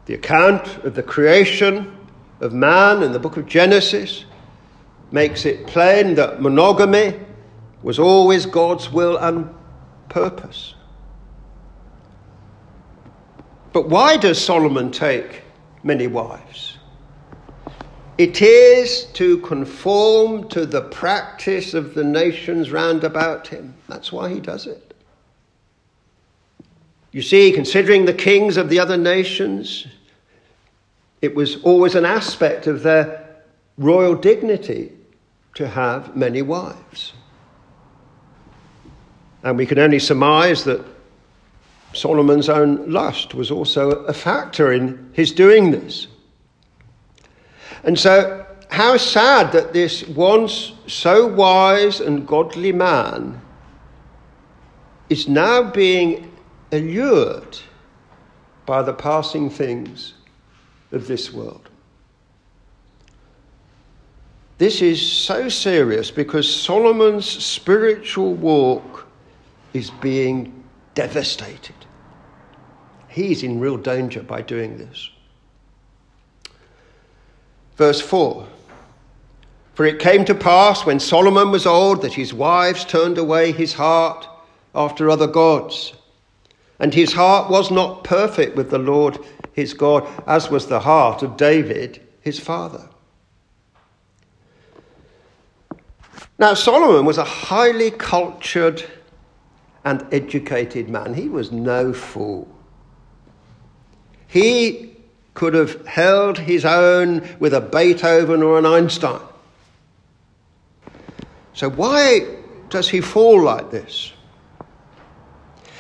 The 0.06 0.14
account 0.14 0.84
of 0.84 0.94
the 0.94 1.02
creation 1.02 1.92
of 2.40 2.52
man 2.52 3.02
in 3.02 3.10
the 3.10 3.18
book 3.18 3.36
of 3.36 3.46
Genesis 3.46 4.24
makes 5.10 5.44
it 5.44 5.66
plain 5.66 6.14
that 6.14 6.40
monogamy 6.40 7.18
was 7.82 7.98
always 7.98 8.46
God's 8.46 8.92
will 8.92 9.16
and 9.16 9.52
purpose. 10.08 10.76
But 13.72 13.88
why 13.88 14.16
does 14.18 14.40
Solomon 14.40 14.92
take 14.92 15.42
many 15.82 16.06
wives? 16.06 16.73
It 18.16 18.40
is 18.42 19.06
to 19.14 19.38
conform 19.38 20.48
to 20.50 20.66
the 20.66 20.82
practice 20.82 21.74
of 21.74 21.94
the 21.94 22.04
nations 22.04 22.70
round 22.70 23.02
about 23.02 23.48
him. 23.48 23.74
That's 23.88 24.12
why 24.12 24.28
he 24.32 24.38
does 24.38 24.66
it. 24.66 24.94
You 27.10 27.22
see, 27.22 27.52
considering 27.52 28.04
the 28.04 28.14
kings 28.14 28.56
of 28.56 28.68
the 28.68 28.78
other 28.78 28.96
nations, 28.96 29.86
it 31.22 31.34
was 31.34 31.62
always 31.62 31.94
an 31.94 32.04
aspect 32.04 32.66
of 32.66 32.82
their 32.82 33.24
royal 33.78 34.14
dignity 34.14 34.92
to 35.54 35.68
have 35.68 36.16
many 36.16 36.42
wives. 36.42 37.12
And 39.42 39.56
we 39.56 39.66
can 39.66 39.78
only 39.78 39.98
surmise 39.98 40.64
that 40.64 40.84
Solomon's 41.92 42.48
own 42.48 42.90
lust 42.90 43.34
was 43.34 43.50
also 43.50 43.90
a 44.04 44.12
factor 44.12 44.72
in 44.72 45.10
his 45.12 45.32
doing 45.32 45.70
this. 45.70 46.08
And 47.84 47.98
so, 47.98 48.46
how 48.70 48.96
sad 48.96 49.52
that 49.52 49.72
this 49.72 50.06
once 50.08 50.72
so 50.86 51.26
wise 51.26 52.00
and 52.00 52.26
godly 52.26 52.72
man 52.72 53.40
is 55.08 55.28
now 55.28 55.62
being 55.62 56.32
allured 56.72 57.58
by 58.66 58.82
the 58.82 58.92
passing 58.92 59.50
things 59.50 60.14
of 60.92 61.06
this 61.06 61.32
world. 61.32 61.68
This 64.58 64.80
is 64.80 65.00
so 65.02 65.48
serious 65.48 66.10
because 66.10 66.48
Solomon's 66.48 67.28
spiritual 67.28 68.34
walk 68.34 69.06
is 69.72 69.90
being 69.90 70.64
devastated. 70.94 71.74
He's 73.08 73.42
in 73.42 73.60
real 73.60 73.76
danger 73.76 74.22
by 74.22 74.42
doing 74.42 74.78
this. 74.78 75.10
Verse 77.76 78.00
4 78.00 78.46
For 79.74 79.84
it 79.84 79.98
came 79.98 80.24
to 80.24 80.34
pass 80.34 80.86
when 80.86 81.00
Solomon 81.00 81.50
was 81.50 81.66
old 81.66 82.02
that 82.02 82.14
his 82.14 82.32
wives 82.32 82.84
turned 82.84 83.18
away 83.18 83.52
his 83.52 83.74
heart 83.74 84.28
after 84.74 85.10
other 85.10 85.26
gods. 85.26 85.94
And 86.78 86.92
his 86.92 87.12
heart 87.12 87.50
was 87.50 87.70
not 87.70 88.04
perfect 88.04 88.56
with 88.56 88.70
the 88.70 88.78
Lord 88.78 89.18
his 89.52 89.74
God, 89.74 90.08
as 90.26 90.50
was 90.50 90.66
the 90.66 90.80
heart 90.80 91.22
of 91.22 91.36
David 91.36 92.00
his 92.20 92.40
father. 92.40 92.88
Now, 96.38 96.54
Solomon 96.54 97.04
was 97.04 97.18
a 97.18 97.24
highly 97.24 97.92
cultured 97.92 98.82
and 99.84 100.04
educated 100.12 100.88
man. 100.88 101.14
He 101.14 101.28
was 101.28 101.52
no 101.52 101.92
fool. 101.92 102.48
He 104.26 104.93
could 105.34 105.54
have 105.54 105.84
held 105.86 106.38
his 106.38 106.64
own 106.64 107.28
with 107.38 107.52
a 107.52 107.60
Beethoven 107.60 108.42
or 108.42 108.58
an 108.58 108.66
Einstein. 108.66 109.20
So, 111.52 111.68
why 111.70 112.26
does 112.68 112.88
he 112.88 113.00
fall 113.00 113.42
like 113.42 113.70
this? 113.70 114.12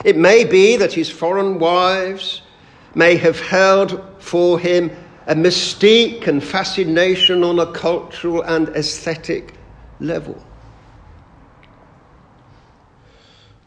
It 0.04 0.16
may 0.16 0.44
be 0.44 0.76
that 0.76 0.92
his 0.92 1.10
foreign 1.10 1.58
wives 1.58 2.42
may 2.94 3.16
have 3.16 3.40
held 3.40 4.04
for 4.18 4.58
him 4.58 4.90
a 5.26 5.34
mystique 5.34 6.26
and 6.26 6.42
fascination 6.44 7.42
on 7.42 7.58
a 7.58 7.72
cultural 7.72 8.42
and 8.42 8.68
aesthetic 8.70 9.54
level. 10.00 10.44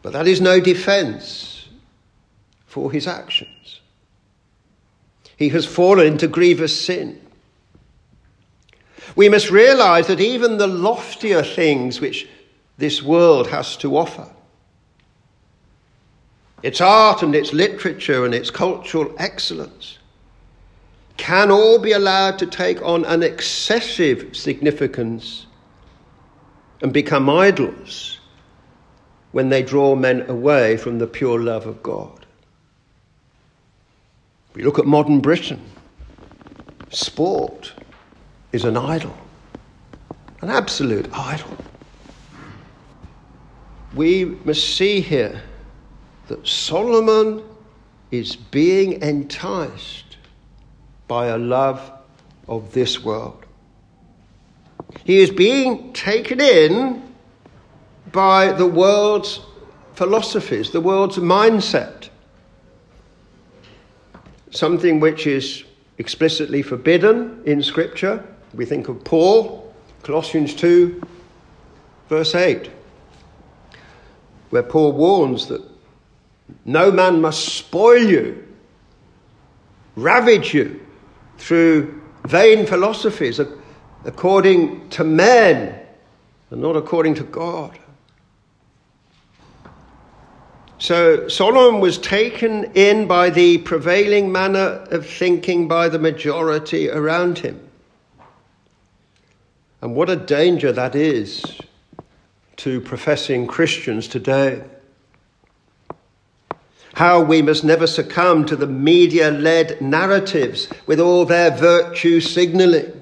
But 0.02 0.12
that 0.12 0.28
is 0.28 0.40
no 0.40 0.60
defense 0.60 1.68
for 2.66 2.92
his 2.92 3.06
actions. 3.06 3.57
He 5.38 5.50
has 5.50 5.64
fallen 5.64 6.06
into 6.06 6.26
grievous 6.26 6.78
sin. 6.78 7.20
We 9.14 9.28
must 9.28 9.50
realize 9.50 10.08
that 10.08 10.20
even 10.20 10.58
the 10.58 10.66
loftier 10.66 11.44
things 11.44 12.00
which 12.00 12.28
this 12.76 13.02
world 13.02 13.46
has 13.48 13.76
to 13.78 13.96
offer, 13.96 14.28
its 16.62 16.80
art 16.80 17.22
and 17.22 17.36
its 17.36 17.52
literature 17.52 18.24
and 18.24 18.34
its 18.34 18.50
cultural 18.50 19.14
excellence, 19.16 19.98
can 21.16 21.52
all 21.52 21.78
be 21.78 21.92
allowed 21.92 22.38
to 22.40 22.46
take 22.46 22.82
on 22.82 23.04
an 23.04 23.22
excessive 23.22 24.36
significance 24.36 25.46
and 26.82 26.92
become 26.92 27.30
idols 27.30 28.18
when 29.30 29.50
they 29.50 29.62
draw 29.62 29.94
men 29.94 30.28
away 30.28 30.76
from 30.76 30.98
the 30.98 31.06
pure 31.06 31.40
love 31.40 31.66
of 31.66 31.80
God. 31.80 32.17
We 34.58 34.64
look 34.64 34.80
at 34.80 34.86
modern 34.86 35.20
Britain. 35.20 35.60
Sport 36.90 37.74
is 38.50 38.64
an 38.64 38.76
idol, 38.76 39.16
an 40.40 40.50
absolute 40.50 41.08
idol. 41.12 41.56
We 43.94 44.24
must 44.24 44.76
see 44.76 45.00
here 45.00 45.42
that 46.26 46.44
Solomon 46.44 47.44
is 48.10 48.34
being 48.34 49.00
enticed 49.00 50.16
by 51.06 51.26
a 51.26 51.38
love 51.38 51.92
of 52.48 52.72
this 52.72 53.04
world. 53.04 53.46
He 55.04 55.18
is 55.18 55.30
being 55.30 55.92
taken 55.92 56.40
in 56.40 57.14
by 58.10 58.50
the 58.50 58.66
world's 58.66 59.38
philosophies, 59.94 60.72
the 60.72 60.80
world's 60.80 61.18
mindset 61.18 62.08
something 64.50 65.00
which 65.00 65.26
is 65.26 65.64
explicitly 65.98 66.62
forbidden 66.62 67.42
in 67.44 67.62
Scripture. 67.62 68.24
We 68.54 68.64
think 68.64 68.88
of 68.88 69.02
Paul, 69.04 69.74
Colossians 70.02 70.54
2, 70.54 71.02
verse 72.08 72.34
8, 72.34 72.70
where 74.50 74.62
Paul 74.62 74.92
warns 74.92 75.46
that 75.48 75.62
no 76.64 76.90
man 76.90 77.20
must 77.20 77.56
spoil 77.56 78.02
you, 78.02 78.46
ravage 79.96 80.54
you 80.54 80.80
through 81.36 82.00
vain 82.24 82.66
philosophies 82.66 83.40
according 84.04 84.88
to 84.90 85.04
men 85.04 85.78
and 86.50 86.60
not 86.62 86.76
according 86.76 87.14
to 87.16 87.24
God. 87.24 87.78
So 90.78 91.26
Solomon 91.28 91.80
was 91.80 91.98
taken 91.98 92.70
in 92.74 93.06
by 93.06 93.30
the 93.30 93.58
prevailing 93.58 94.30
manner 94.30 94.86
of 94.90 95.06
thinking 95.06 95.66
by 95.66 95.88
the 95.88 95.98
majority 95.98 96.88
around 96.88 97.38
him. 97.38 97.60
And 99.80 99.94
what 99.94 100.08
a 100.08 100.16
danger 100.16 100.72
that 100.72 100.94
is 100.94 101.44
to 102.56 102.80
professing 102.80 103.46
Christians 103.46 104.08
today. 104.08 104.62
how 106.98 107.22
we 107.22 107.40
must 107.40 107.62
never 107.62 107.86
succumb 107.86 108.44
to 108.44 108.56
the 108.56 108.66
media 108.66 109.30
led 109.30 109.80
narratives 109.80 110.68
with 110.84 110.98
all 110.98 111.24
their 111.24 111.48
virtue 111.48 112.20
signaling. 112.20 112.92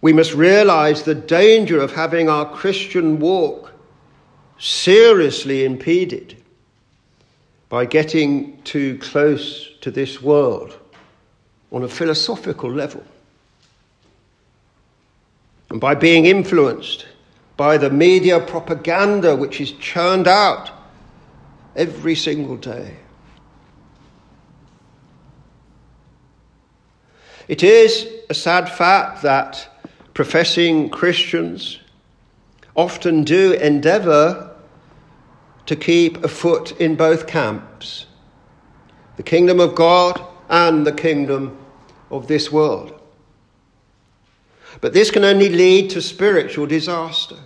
We 0.00 0.14
must 0.14 0.32
realize 0.32 1.02
the 1.02 1.14
danger 1.14 1.78
of 1.78 1.92
having 1.92 2.30
our 2.30 2.50
Christian 2.50 3.20
walk 3.20 3.69
seriously 4.60 5.64
impeded 5.64 6.36
by 7.70 7.86
getting 7.86 8.60
too 8.62 8.98
close 8.98 9.70
to 9.80 9.90
this 9.90 10.20
world 10.20 10.78
on 11.72 11.82
a 11.82 11.88
philosophical 11.88 12.70
level 12.70 13.02
and 15.70 15.80
by 15.80 15.94
being 15.94 16.26
influenced 16.26 17.06
by 17.56 17.78
the 17.78 17.88
media 17.88 18.38
propaganda 18.38 19.34
which 19.34 19.60
is 19.60 19.72
churned 19.72 20.28
out 20.28 20.70
every 21.74 22.14
single 22.14 22.56
day. 22.56 22.96
It 27.48 27.62
is 27.62 28.06
a 28.28 28.34
sad 28.34 28.68
fact 28.68 29.22
that 29.22 29.86
professing 30.12 30.90
Christians 30.90 31.78
often 32.76 33.24
do 33.24 33.52
endeavour 33.54 34.49
to 35.66 35.76
keep 35.76 36.24
a 36.24 36.28
foot 36.28 36.72
in 36.80 36.96
both 36.96 37.26
camps 37.26 38.06
the 39.16 39.22
kingdom 39.22 39.60
of 39.60 39.74
God 39.74 40.18
and 40.48 40.86
the 40.86 40.92
kingdom 40.92 41.58
of 42.10 42.26
this 42.26 42.50
world. 42.50 42.98
But 44.80 44.94
this 44.94 45.10
can 45.10 45.24
only 45.24 45.50
lead 45.50 45.90
to 45.90 46.00
spiritual 46.00 46.64
disaster. 46.64 47.36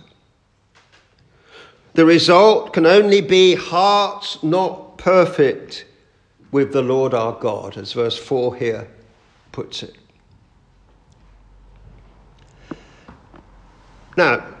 The 1.95 2.05
result 2.05 2.71
can 2.71 2.85
only 2.85 3.19
be 3.19 3.55
hearts 3.55 4.41
not 4.41 4.97
perfect 4.97 5.85
with 6.51 6.71
the 6.71 6.81
Lord 6.81 7.13
our 7.13 7.33
God, 7.33 7.77
as 7.77 7.91
verse 7.91 8.17
4 8.17 8.55
here 8.55 8.87
puts 9.51 9.83
it. 9.83 9.97
Now, 14.15 14.54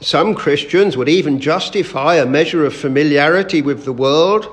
some 0.00 0.34
Christians 0.34 0.96
would 0.96 1.08
even 1.08 1.40
justify 1.40 2.16
a 2.16 2.26
measure 2.26 2.64
of 2.64 2.74
familiarity 2.74 3.62
with 3.62 3.84
the 3.84 3.92
world 3.92 4.46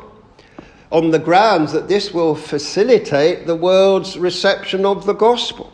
on 0.91 1.12
the 1.12 1.19
grounds 1.19 1.73
that 1.73 1.88
this 1.88 2.13
will 2.13 2.36
facilitate 2.36 3.45
the 3.47 3.56
world's 3.56 4.17
reception 4.17 4.86
of 4.86 5.06
the 5.06 5.13
gospel. 5.13 5.73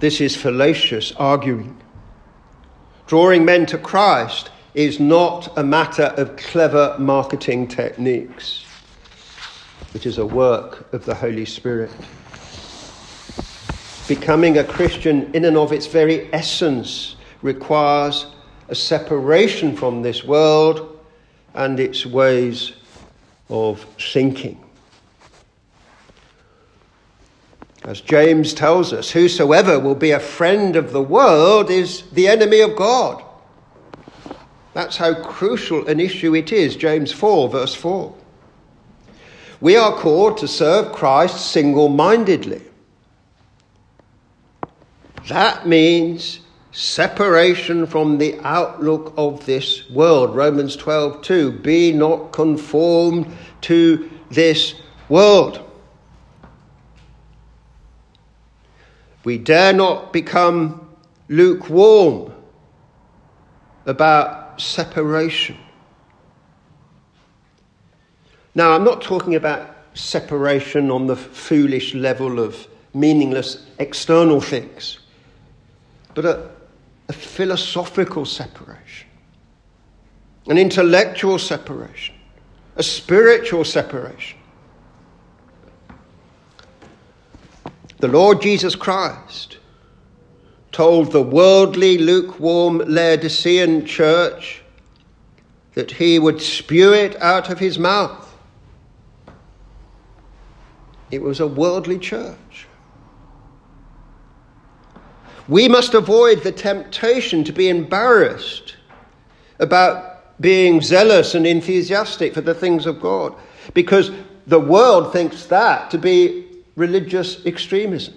This 0.00 0.20
is 0.20 0.36
fallacious 0.36 1.12
arguing. 1.12 1.76
Drawing 3.06 3.44
men 3.44 3.66
to 3.66 3.78
Christ 3.78 4.50
is 4.74 5.00
not 5.00 5.56
a 5.58 5.64
matter 5.64 6.14
of 6.16 6.36
clever 6.36 6.96
marketing 6.98 7.68
techniques. 7.68 8.64
It 9.94 10.06
is 10.06 10.18
a 10.18 10.26
work 10.26 10.92
of 10.92 11.04
the 11.04 11.14
Holy 11.14 11.44
Spirit. 11.44 11.90
Becoming 14.08 14.56
a 14.56 14.64
Christian, 14.64 15.30
in 15.34 15.44
and 15.44 15.58
of 15.58 15.70
its 15.70 15.86
very 15.86 16.32
essence, 16.32 17.16
requires 17.42 18.26
a 18.68 18.74
separation 18.74 19.76
from 19.76 20.00
this 20.00 20.24
world 20.24 20.98
and 21.54 21.78
its 21.78 22.06
ways 22.06 22.72
of 23.50 23.84
thinking. 23.98 24.64
As 27.84 28.00
James 28.00 28.54
tells 28.54 28.92
us, 28.92 29.10
whosoever 29.10 29.78
will 29.78 29.94
be 29.94 30.10
a 30.10 30.20
friend 30.20 30.74
of 30.74 30.92
the 30.92 31.02
world 31.02 31.70
is 31.70 32.02
the 32.12 32.28
enemy 32.28 32.60
of 32.60 32.76
God. 32.76 33.22
That's 34.74 34.96
how 34.96 35.22
crucial 35.22 35.86
an 35.86 36.00
issue 36.00 36.34
it 36.34 36.52
is, 36.52 36.76
James 36.76 37.12
4, 37.12 37.48
verse 37.48 37.74
4. 37.74 38.14
We 39.60 39.76
are 39.76 39.92
called 39.92 40.38
to 40.38 40.48
serve 40.48 40.92
Christ 40.92 41.50
single 41.50 41.88
mindedly. 41.88 42.62
That 45.28 45.66
means 45.66 46.40
separation 46.72 47.86
from 47.86 48.16
the 48.16 48.40
outlook 48.40 49.12
of 49.18 49.44
this 49.44 49.88
world. 49.90 50.34
Romans 50.34 50.74
12, 50.74 51.20
2. 51.20 51.52
Be 51.52 51.92
not 51.92 52.32
conformed 52.32 53.30
to 53.62 54.10
this 54.30 54.74
world. 55.10 55.62
We 59.24 59.36
dare 59.36 59.74
not 59.74 60.14
become 60.14 60.88
lukewarm 61.28 62.32
about 63.84 64.58
separation. 64.58 65.58
Now, 68.54 68.72
I'm 68.72 68.84
not 68.84 69.02
talking 69.02 69.34
about 69.34 69.76
separation 69.92 70.90
on 70.90 71.06
the 71.06 71.16
foolish 71.16 71.94
level 71.94 72.38
of 72.38 72.66
meaningless 72.94 73.66
external 73.78 74.40
things 74.40 75.00
but 76.14 76.24
a, 76.24 76.50
a 77.08 77.12
philosophical 77.12 78.24
separation, 78.24 79.08
an 80.48 80.58
intellectual 80.58 81.38
separation, 81.38 82.14
a 82.76 82.82
spiritual 82.82 83.64
separation. 83.64 84.38
The 87.98 88.08
Lord 88.08 88.40
Jesus 88.40 88.76
Christ 88.76 89.58
told 90.70 91.10
the 91.10 91.22
worldly, 91.22 91.98
lukewarm 91.98 92.78
Laodicean 92.78 93.84
church 93.84 94.62
that 95.74 95.90
he 95.90 96.18
would 96.18 96.40
spew 96.40 96.92
it 96.92 97.20
out 97.20 97.50
of 97.50 97.58
his 97.58 97.78
mouth. 97.78 98.24
It 101.10 101.22
was 101.22 101.40
a 101.40 101.46
worldly 101.46 101.98
church. 101.98 102.36
We 105.48 105.66
must 105.66 105.94
avoid 105.94 106.42
the 106.42 106.52
temptation 106.52 107.42
to 107.44 107.52
be 107.52 107.70
embarrassed 107.70 108.76
about 109.58 110.40
being 110.40 110.82
zealous 110.82 111.34
and 111.34 111.46
enthusiastic 111.46 112.34
for 112.34 112.42
the 112.42 112.54
things 112.54 112.84
of 112.84 113.00
God 113.00 113.34
because 113.72 114.10
the 114.46 114.60
world 114.60 115.12
thinks 115.12 115.46
that 115.46 115.90
to 115.90 115.98
be 115.98 116.46
religious 116.76 117.44
extremism. 117.46 118.14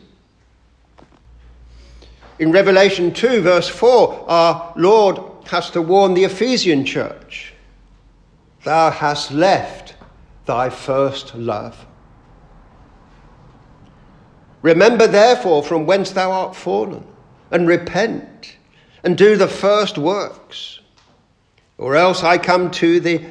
In 2.37 2.51
Revelation 2.51 3.13
2, 3.13 3.41
verse 3.41 3.69
4, 3.69 4.29
our 4.29 4.73
Lord 4.75 5.47
has 5.47 5.69
to 5.71 5.81
warn 5.81 6.13
the 6.13 6.25
Ephesian 6.25 6.85
church 6.85 7.53
Thou 8.63 8.91
hast 8.91 9.31
left 9.31 9.95
thy 10.45 10.69
first 10.69 11.33
love. 11.33 11.85
Remember, 14.61 15.07
therefore, 15.07 15.63
from 15.63 15.87
whence 15.87 16.11
thou 16.11 16.31
art 16.31 16.55
fallen 16.55 17.07
and 17.51 17.67
repent 17.67 18.55
and 19.03 19.17
do 19.17 19.35
the 19.35 19.47
first 19.47 19.97
works. 19.97 20.79
Or 21.77 21.95
else 21.95 22.23
I 22.23 22.37
come 22.37 22.71
to 22.71 22.99
thee 22.99 23.25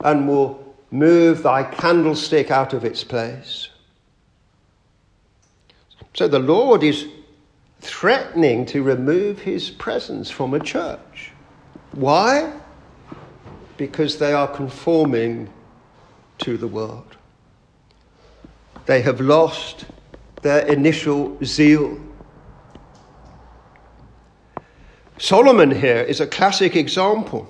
and 0.00 0.28
will 0.28 0.74
move 0.90 1.42
thy 1.42 1.64
candlestick 1.64 2.50
out 2.50 2.72
of 2.72 2.84
its 2.84 3.02
place. 3.02 3.68
So 6.14 6.28
the 6.28 6.38
Lord 6.38 6.82
is 6.82 7.06
threatening 7.80 8.66
to 8.66 8.82
remove 8.82 9.40
his 9.40 9.70
presence 9.70 10.30
from 10.30 10.54
a 10.54 10.60
church. 10.60 11.32
Why? 11.92 12.52
Because 13.76 14.18
they 14.18 14.32
are 14.32 14.48
conforming 14.48 15.52
to 16.38 16.56
the 16.56 16.68
world. 16.68 17.16
They 18.86 19.02
have 19.02 19.20
lost 19.20 19.86
their 20.42 20.66
initial 20.66 21.38
zeal 21.44 21.98
Solomon 25.24 25.70
here 25.70 26.02
is 26.02 26.20
a 26.20 26.26
classic 26.26 26.76
example 26.76 27.48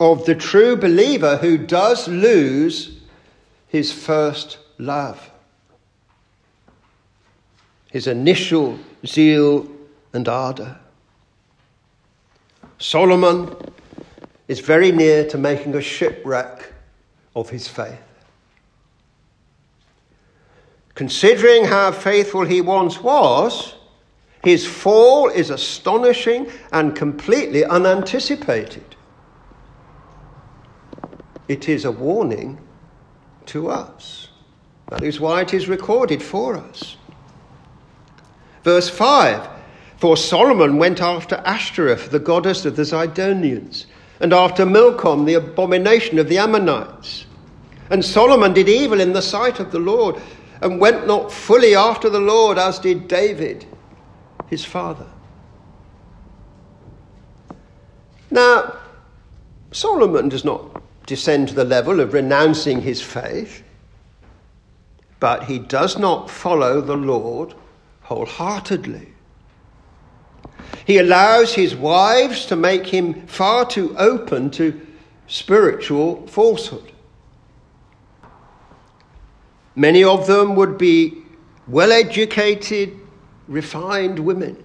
of 0.00 0.24
the 0.24 0.34
true 0.34 0.74
believer 0.74 1.36
who 1.36 1.58
does 1.58 2.08
lose 2.08 2.98
his 3.68 3.92
first 3.92 4.56
love, 4.78 5.30
his 7.90 8.06
initial 8.06 8.78
zeal 9.04 9.70
and 10.14 10.26
ardour. 10.30 10.78
Solomon 12.78 13.54
is 14.48 14.60
very 14.60 14.92
near 14.92 15.28
to 15.28 15.36
making 15.36 15.74
a 15.74 15.82
shipwreck 15.82 16.72
of 17.34 17.50
his 17.50 17.68
faith. 17.68 18.00
Considering 20.94 21.66
how 21.66 21.92
faithful 21.92 22.46
he 22.46 22.62
once 22.62 23.02
was, 23.02 23.75
his 24.46 24.64
fall 24.64 25.28
is 25.28 25.50
astonishing 25.50 26.48
and 26.70 26.94
completely 26.94 27.64
unanticipated. 27.64 28.94
It 31.48 31.68
is 31.68 31.84
a 31.84 31.90
warning 31.90 32.60
to 33.46 33.68
us. 33.68 34.28
That 34.90 35.02
is 35.02 35.18
why 35.18 35.40
it 35.40 35.52
is 35.52 35.68
recorded 35.68 36.22
for 36.22 36.56
us. 36.56 36.96
Verse 38.62 38.88
5 38.88 39.48
For 39.96 40.16
Solomon 40.16 40.78
went 40.78 41.00
after 41.00 41.42
Ashtoreth, 41.44 42.12
the 42.12 42.20
goddess 42.20 42.64
of 42.64 42.76
the 42.76 42.82
Zidonians, 42.82 43.86
and 44.20 44.32
after 44.32 44.64
Milcom, 44.64 45.24
the 45.24 45.34
abomination 45.34 46.20
of 46.20 46.28
the 46.28 46.38
Ammonites. 46.38 47.26
And 47.90 48.04
Solomon 48.04 48.52
did 48.52 48.68
evil 48.68 49.00
in 49.00 49.12
the 49.12 49.22
sight 49.22 49.58
of 49.58 49.72
the 49.72 49.80
Lord, 49.80 50.22
and 50.62 50.78
went 50.78 51.08
not 51.08 51.32
fully 51.32 51.74
after 51.74 52.08
the 52.08 52.20
Lord 52.20 52.58
as 52.58 52.78
did 52.78 53.08
David, 53.08 53.66
his 54.48 54.64
father. 54.64 55.06
Now, 58.30 58.76
Solomon 59.72 60.28
does 60.28 60.44
not 60.44 60.82
descend 61.06 61.48
to 61.48 61.54
the 61.54 61.64
level 61.64 62.00
of 62.00 62.12
renouncing 62.12 62.80
his 62.82 63.00
faith, 63.00 63.62
but 65.20 65.44
he 65.44 65.58
does 65.58 65.98
not 65.98 66.30
follow 66.30 66.80
the 66.80 66.96
Lord 66.96 67.54
wholeheartedly. 68.02 69.08
He 70.86 70.98
allows 70.98 71.54
his 71.54 71.74
wives 71.74 72.46
to 72.46 72.56
make 72.56 72.86
him 72.86 73.26
far 73.26 73.66
too 73.66 73.96
open 73.98 74.50
to 74.52 74.80
spiritual 75.26 76.26
falsehood. 76.26 76.92
Many 79.74 80.04
of 80.04 80.26
them 80.26 80.56
would 80.56 80.78
be 80.78 81.22
well 81.66 81.92
educated, 81.92 82.98
refined 83.48 84.18
women. 84.18 84.62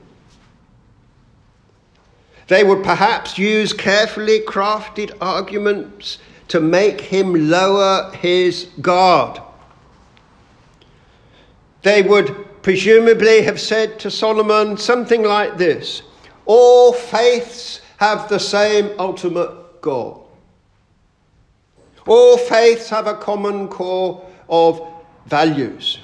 They 2.47 2.63
would 2.63 2.83
perhaps 2.83 3.37
use 3.37 3.71
carefully 3.71 4.41
crafted 4.41 5.15
arguments 5.21 6.17
to 6.49 6.59
make 6.59 6.99
him 6.99 7.49
lower 7.49 8.11
his 8.13 8.65
guard. 8.81 9.39
They 11.83 12.01
would 12.01 12.61
presumably 12.61 13.41
have 13.43 13.59
said 13.59 13.99
to 13.99 14.11
Solomon 14.11 14.77
something 14.77 15.23
like 15.23 15.57
this 15.57 16.01
All 16.45 16.93
faiths 16.93 17.81
have 17.97 18.27
the 18.27 18.39
same 18.39 18.91
ultimate 18.99 19.81
goal. 19.81 20.29
All 22.07 22.37
faiths 22.37 22.89
have 22.89 23.07
a 23.07 23.15
common 23.15 23.67
core 23.67 24.25
of 24.49 24.81
values. 25.25 25.99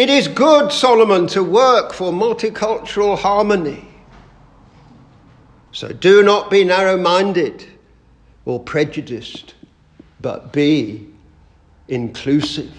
It 0.00 0.08
is 0.08 0.28
good, 0.28 0.72
Solomon, 0.72 1.26
to 1.26 1.44
work 1.44 1.92
for 1.92 2.10
multicultural 2.10 3.18
harmony. 3.18 3.86
So 5.72 5.92
do 5.92 6.22
not 6.22 6.48
be 6.48 6.64
narrow 6.64 6.96
minded 6.96 7.66
or 8.46 8.60
prejudiced, 8.60 9.52
but 10.18 10.54
be 10.54 11.06
inclusive. 11.86 12.72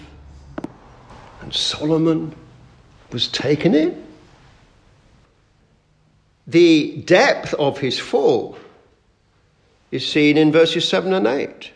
And 1.42 1.54
Solomon 1.54 2.34
was 3.12 3.28
taken 3.28 3.76
in. 3.76 4.04
The 6.48 7.02
depth 7.06 7.54
of 7.54 7.78
his 7.78 8.00
fall 8.00 8.58
is 9.92 10.04
seen 10.04 10.36
in 10.36 10.50
verses 10.50 10.88
7 10.88 11.12
and 11.12 11.28
8. 11.28 11.70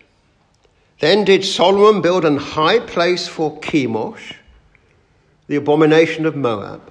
Then 0.98 1.24
did 1.24 1.44
Solomon 1.44 2.02
build 2.02 2.24
an 2.24 2.36
high 2.36 2.80
place 2.80 3.28
for 3.28 3.60
Chemosh, 3.60 4.35
the 5.48 5.56
abomination 5.56 6.26
of 6.26 6.36
Moab, 6.36 6.90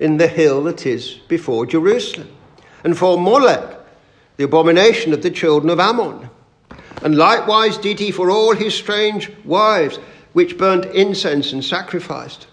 in 0.00 0.16
the 0.16 0.26
hill 0.26 0.64
that 0.64 0.86
is 0.86 1.14
before 1.28 1.66
Jerusalem, 1.66 2.28
and 2.84 2.96
for 2.96 3.18
Molech, 3.18 3.78
the 4.36 4.44
abomination 4.44 5.12
of 5.12 5.22
the 5.22 5.30
children 5.30 5.70
of 5.70 5.80
Ammon. 5.80 6.28
And 7.02 7.16
likewise 7.16 7.78
did 7.78 7.98
he 7.98 8.10
for 8.10 8.30
all 8.30 8.54
his 8.54 8.74
strange 8.74 9.30
wives, 9.44 9.98
which 10.32 10.58
burnt 10.58 10.84
incense 10.86 11.52
and 11.52 11.64
sacrificed 11.64 12.46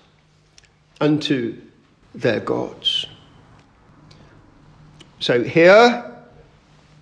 unto 1.02 1.60
their 2.14 2.40
gods. 2.40 3.06
So 5.20 5.44
here 5.44 6.12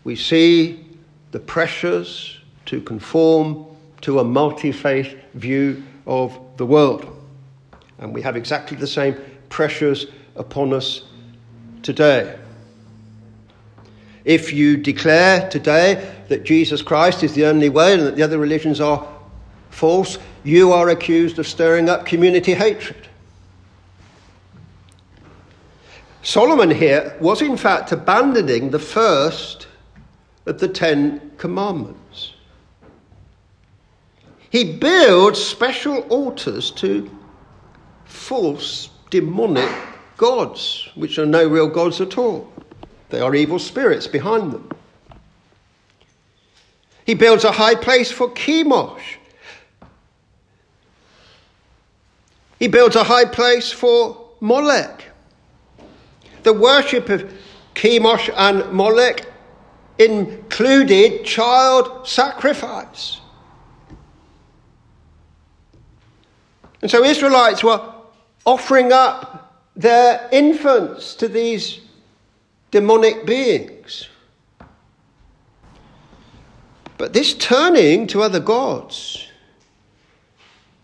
we 0.04 0.16
see 0.16 0.86
the 1.32 1.40
pressures 1.40 2.38
to 2.68 2.82
conform 2.82 3.66
to 4.02 4.20
a 4.20 4.24
multi 4.24 4.72
faith 4.72 5.16
view 5.34 5.84
of 6.06 6.38
the 6.58 6.66
world. 6.66 7.21
And 8.02 8.14
we 8.14 8.22
have 8.24 8.36
exactly 8.36 8.76
the 8.76 8.88
same 8.88 9.16
pressures 9.50 10.08
upon 10.36 10.74
us 10.74 11.04
today. 11.84 12.38
If 14.26 14.54
you 14.54 14.78
declare 14.78 15.50
today 15.50 16.14
that 16.28 16.44
Jesus 16.44 16.82
Christ 16.82 17.24
is 17.24 17.34
the 17.34 17.46
only 17.46 17.70
way 17.70 17.94
and 17.94 18.04
that 18.04 18.16
the 18.16 18.24
other 18.24 18.38
religions 18.38 18.82
are 18.82 19.08
false, 19.70 20.18
you 20.44 20.72
are 20.72 20.90
accused 20.90 21.40
of 21.40 21.48
stirring 21.48 21.90
up 21.90 22.06
community 22.06 22.54
hatred. 22.54 23.08
Solomon 26.24 26.70
here 26.70 27.16
was 27.20 27.42
in 27.42 27.58
fact 27.58 27.92
abandoning 27.92 28.70
the 28.70 28.80
first 28.80 29.68
of 30.46 30.60
the 30.60 30.68
Ten 30.68 31.32
Commandments. 31.38 32.34
He 34.52 34.74
builds 34.74 35.44
special 35.44 36.00
altars 36.10 36.72
to 36.72 37.10
false 38.12 38.90
demonic 39.10 39.70
gods, 40.18 40.90
which 40.96 41.18
are 41.18 41.26
no 41.26 41.48
real 41.48 41.68
gods 41.68 42.02
at 42.02 42.18
all. 42.18 42.52
They 43.10 43.20
are 43.20 43.34
evil 43.34 43.60
spirits 43.60 44.08
behind 44.08 44.52
them. 44.52 44.70
He 47.06 47.14
builds 47.14 47.44
a 47.44 47.52
high 47.52 47.76
place 47.76 48.12
for 48.12 48.30
Chemosh. 48.30 49.16
He 52.60 52.68
builds 52.68 52.96
a 52.96 53.04
high 53.04 53.26
place 53.26 53.72
for 53.72 54.30
Molech. 54.40 55.06
The 56.44 56.54
worship 56.54 57.10
of 57.10 57.34
Chemosh 57.74 58.32
and 58.38 58.72
Molech 58.72 59.26
included 59.98 61.26
child 61.26 62.08
sacrifice. 62.08 63.20
And 66.82 66.90
so 66.90 67.04
Israelites 67.04 67.64
were 67.64 67.94
offering 68.46 68.92
up 68.92 69.64
their 69.76 70.28
infants 70.32 71.16
to 71.16 71.28
these 71.28 71.82
demonic 72.72 73.26
beings. 73.26 74.08
But 76.98 77.14
this 77.14 77.34
turning 77.34 78.08
to 78.08 78.22
other 78.22 78.40
gods 78.40 79.28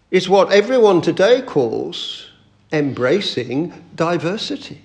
is 0.09 0.29
what 0.29 0.51
everyone 0.51 1.01
today 1.01 1.41
calls 1.41 2.29
embracing 2.71 3.73
diversity. 3.95 4.81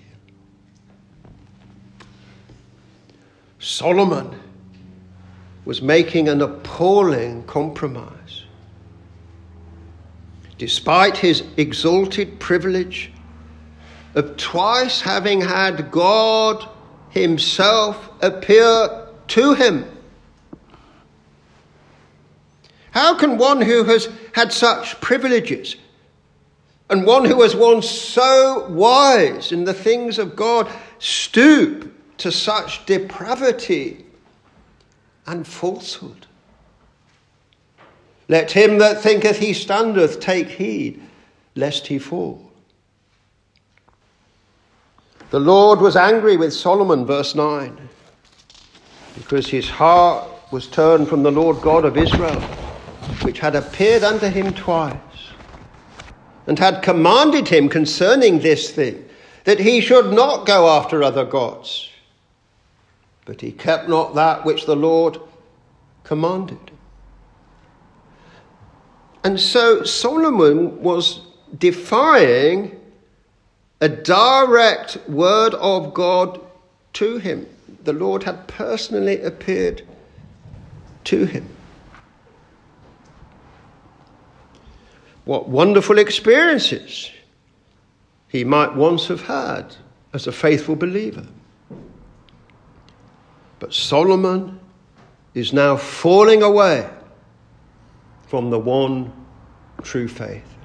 Solomon 3.59 4.39
was 5.65 5.81
making 5.81 6.29
an 6.29 6.43
appalling 6.43 7.45
compromise. 7.45 8.22
Despite 10.63 11.17
his 11.17 11.43
exalted 11.57 12.39
privilege 12.39 13.11
of 14.15 14.37
twice 14.37 15.01
having 15.01 15.41
had 15.41 15.91
God 15.91 16.69
himself 17.11 18.09
appear 18.23 19.09
to 19.27 19.55
him. 19.55 19.85
How 22.93 23.17
can 23.19 23.39
one 23.39 23.61
who 23.61 23.83
has 23.83 24.09
had 24.35 24.53
such 24.53 25.01
privileges 25.01 25.75
and 26.89 27.05
one 27.05 27.25
who 27.25 27.39
was 27.39 27.57
once 27.57 27.91
so 27.91 28.69
wise 28.69 29.51
in 29.51 29.65
the 29.65 29.75
things 29.75 30.17
of 30.17 30.37
God 30.37 30.71
stoop 31.01 31.93
to 32.19 32.31
such 32.31 32.87
depravity 32.87 34.07
and 35.27 35.45
falsehood? 35.45 36.29
Let 38.33 38.51
him 38.51 38.79
that 38.79 39.03
thinketh 39.03 39.41
he 39.41 39.53
standeth 39.53 40.19
take 40.19 40.49
heed 40.49 41.03
lest 41.55 41.87
he 41.87 41.99
fall. 41.99 42.41
The 45.29 45.39
Lord 45.39 45.83
was 45.83 45.97
angry 45.97 46.39
with 46.39 46.55
Solomon, 46.55 47.05
verse 47.05 47.35
9, 47.35 47.91
because 49.17 49.49
his 49.49 49.69
heart 49.69 50.27
was 50.51 50.67
turned 50.67 51.09
from 51.09 51.23
the 51.23 51.31
Lord 51.31 51.61
God 51.61 51.85
of 51.85 51.99
Israel, 51.99 52.41
which 53.21 53.39
had 53.39 53.55
appeared 53.55 54.03
unto 54.03 54.29
him 54.29 54.55
twice, 54.55 54.97
and 56.47 56.59
had 56.59 56.83
commanded 56.83 57.49
him 57.49 57.69
concerning 57.69 58.39
this 58.39 58.71
thing, 58.71 59.07
that 59.45 59.61
he 59.61 59.83
should 59.83 60.11
not 60.11 60.47
go 60.47 60.71
after 60.71 61.03
other 61.03 61.27
gods. 61.27 61.91
But 63.27 63.43
he 63.43 63.53
kept 63.53 63.91
not 63.91 64.15
that 64.15 64.47
which 64.47 64.65
the 64.65 64.77
Lord 64.77 65.19
commanded. 66.03 66.72
And 69.25 69.39
so 69.39 69.85
Solomon 69.85 70.83
was 70.83 71.21
defying 71.59 72.79
a 73.81 73.89
direct 73.89 74.97
word 75.09 75.55
of 75.55 75.95
God 75.95 76.41
to 76.95 77.19
him. 77.19 77.47
The 77.85 77.93
Lord 77.93 78.23
had 78.23 78.47
personally 78.49 79.21
appeared 79.23 79.83
to 81.05 81.25
him. 81.25 81.49
What 85.25 85.49
wonderful 85.49 85.99
experiences 85.99 87.11
he 88.29 88.45
might 88.45 88.75
once 88.75 89.07
have 89.07 89.23
had 89.23 89.77
as 90.13 90.27
a 90.27 90.33
faithful 90.33 90.75
believer. 90.75 91.27
But 93.61 93.73
Solomon 93.73 94.59
is 95.35 95.53
now 95.53 95.77
falling 95.77 96.43
away 96.43 96.89
from 98.33 98.49
the 98.49 98.59
one 98.59 99.13
true 99.83 100.09
faith. 100.09 100.57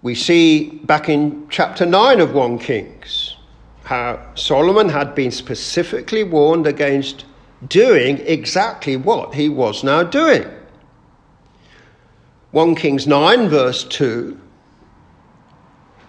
We 0.00 0.14
see 0.14 0.70
back 0.84 1.10
in 1.10 1.46
chapter 1.50 1.84
9 1.84 2.20
of 2.20 2.32
1 2.32 2.58
Kings 2.58 3.36
how 3.84 4.18
Solomon 4.34 4.88
had 4.88 5.14
been 5.14 5.30
specifically 5.30 6.24
warned 6.24 6.66
against 6.66 7.26
doing 7.68 8.16
exactly 8.20 8.96
what 8.96 9.34
he 9.34 9.50
was 9.50 9.84
now 9.84 10.02
doing. 10.02 10.48
1 12.52 12.74
Kings 12.74 13.06
9, 13.06 13.50
verse 13.50 13.84
2 13.84 14.40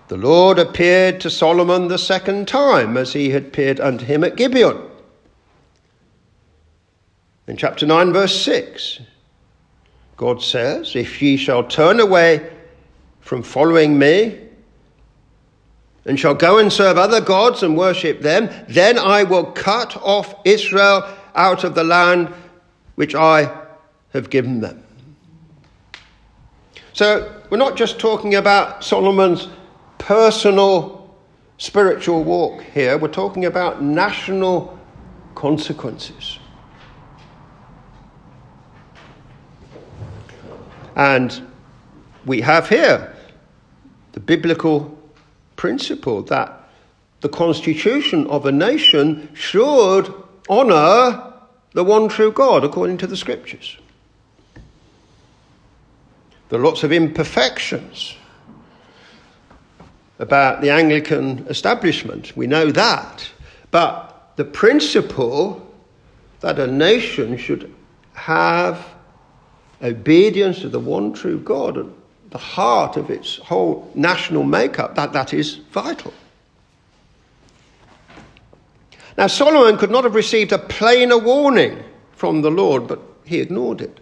The 0.08 0.16
Lord 0.16 0.58
appeared 0.58 1.20
to 1.20 1.30
Solomon 1.30 1.90
the 1.90 1.98
second 1.98 2.48
time 2.48 2.96
as 2.96 3.12
he 3.12 3.32
had 3.32 3.48
appeared 3.48 3.82
unto 3.82 4.06
him 4.06 4.24
at 4.24 4.38
Gibeon. 4.38 4.82
In 7.46 7.58
chapter 7.58 7.86
9, 7.86 8.14
verse 8.14 8.42
6, 8.42 9.02
God 10.18 10.42
says, 10.42 10.96
If 10.96 11.22
ye 11.22 11.38
shall 11.38 11.64
turn 11.64 12.00
away 12.00 12.52
from 13.22 13.44
following 13.44 13.98
me, 13.98 14.48
and 16.08 16.18
shall 16.18 16.34
go 16.34 16.58
and 16.58 16.72
serve 16.72 16.98
other 16.98 17.22
gods 17.22 17.64
and 17.64 17.78
worship 17.78 18.22
them, 18.22 18.50
then 18.70 18.98
I 18.98 19.24
will 19.24 19.44
cut 19.44 19.98
off 19.98 20.34
Israel 20.46 21.08
out 21.36 21.64
of 21.66 21.76
the 21.76 21.84
land 21.84 22.34
which 22.96 23.14
I 23.14 23.54
have 24.14 24.30
given 24.30 24.62
them. 24.62 24.84
So 26.94 27.42
we're 27.50 27.58
not 27.58 27.76
just 27.76 28.00
talking 28.00 28.36
about 28.36 28.84
Solomon's 28.84 29.50
personal 29.98 31.14
spiritual 31.58 32.24
walk 32.24 32.64
here, 32.74 32.98
we're 32.98 33.08
talking 33.10 33.46
about 33.46 33.84
national 33.84 34.80
consequences. 35.36 36.37
And 40.98 41.48
we 42.26 42.42
have 42.42 42.68
here 42.68 43.16
the 44.14 44.20
biblical 44.20 44.98
principle 45.56 46.24
that 46.24 46.70
the 47.22 47.30
constitution 47.30 48.26
of 48.28 48.48
a 48.48 48.52
nation 48.52 49.30
should 49.36 50.12
honour 50.50 51.34
the 51.74 51.84
one 51.84 52.10
true 52.10 52.32
God 52.32 52.64
according 52.64 52.98
to 52.98 53.08
the 53.08 53.16
scriptures. 53.16 53.78
There 56.50 56.60
are 56.60 56.64
lots 56.64 56.84
of 56.84 56.92
imperfections 56.92 58.16
about 60.18 60.62
the 60.62 60.72
Anglican 60.72 61.46
establishment. 61.48 62.36
We 62.36 62.48
know 62.48 62.72
that. 62.72 63.30
But 63.70 64.32
the 64.36 64.46
principle 64.46 65.62
that 66.40 66.58
a 66.58 66.66
nation 66.66 67.38
should 67.38 67.72
have 68.14 68.97
obedience 69.82 70.60
to 70.62 70.70
the 70.70 70.80
one 70.80 71.14
true 71.14 71.40
God 71.40 71.78
and 71.78 71.94
the 72.30 72.38
heart 72.38 72.98
of 72.98 73.10
its 73.10 73.38
whole 73.38 73.90
national 73.96 74.44
makeup, 74.44 74.96
that, 74.96 75.14
that 75.14 75.34
is 75.34 75.56
vital. 75.72 76.14
Now, 79.18 79.28
Solomon 79.28 79.78
could 79.78 79.90
not 79.90 80.04
have 80.04 80.14
received 80.14 80.52
a 80.52 80.60
plainer 80.60 81.18
warning 81.18 81.84
from 82.12 82.42
the 82.42 82.52
Lord, 82.52 82.88
but 82.88 83.00
he 83.26 83.40
ignored 83.40 83.82
it. 83.82 84.00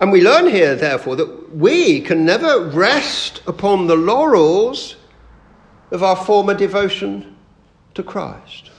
And 0.00 0.10
we 0.10 0.22
learn 0.22 0.48
here, 0.48 0.74
therefore, 0.74 1.16
that 1.16 1.54
we 1.54 2.00
can 2.00 2.24
never 2.24 2.68
rest 2.68 3.42
upon 3.46 3.86
the 3.86 3.96
laurels 3.96 4.96
of 5.90 6.02
our 6.02 6.16
former 6.16 6.54
devotion 6.54 7.36
to 7.94 8.02
Christ. 8.02 8.70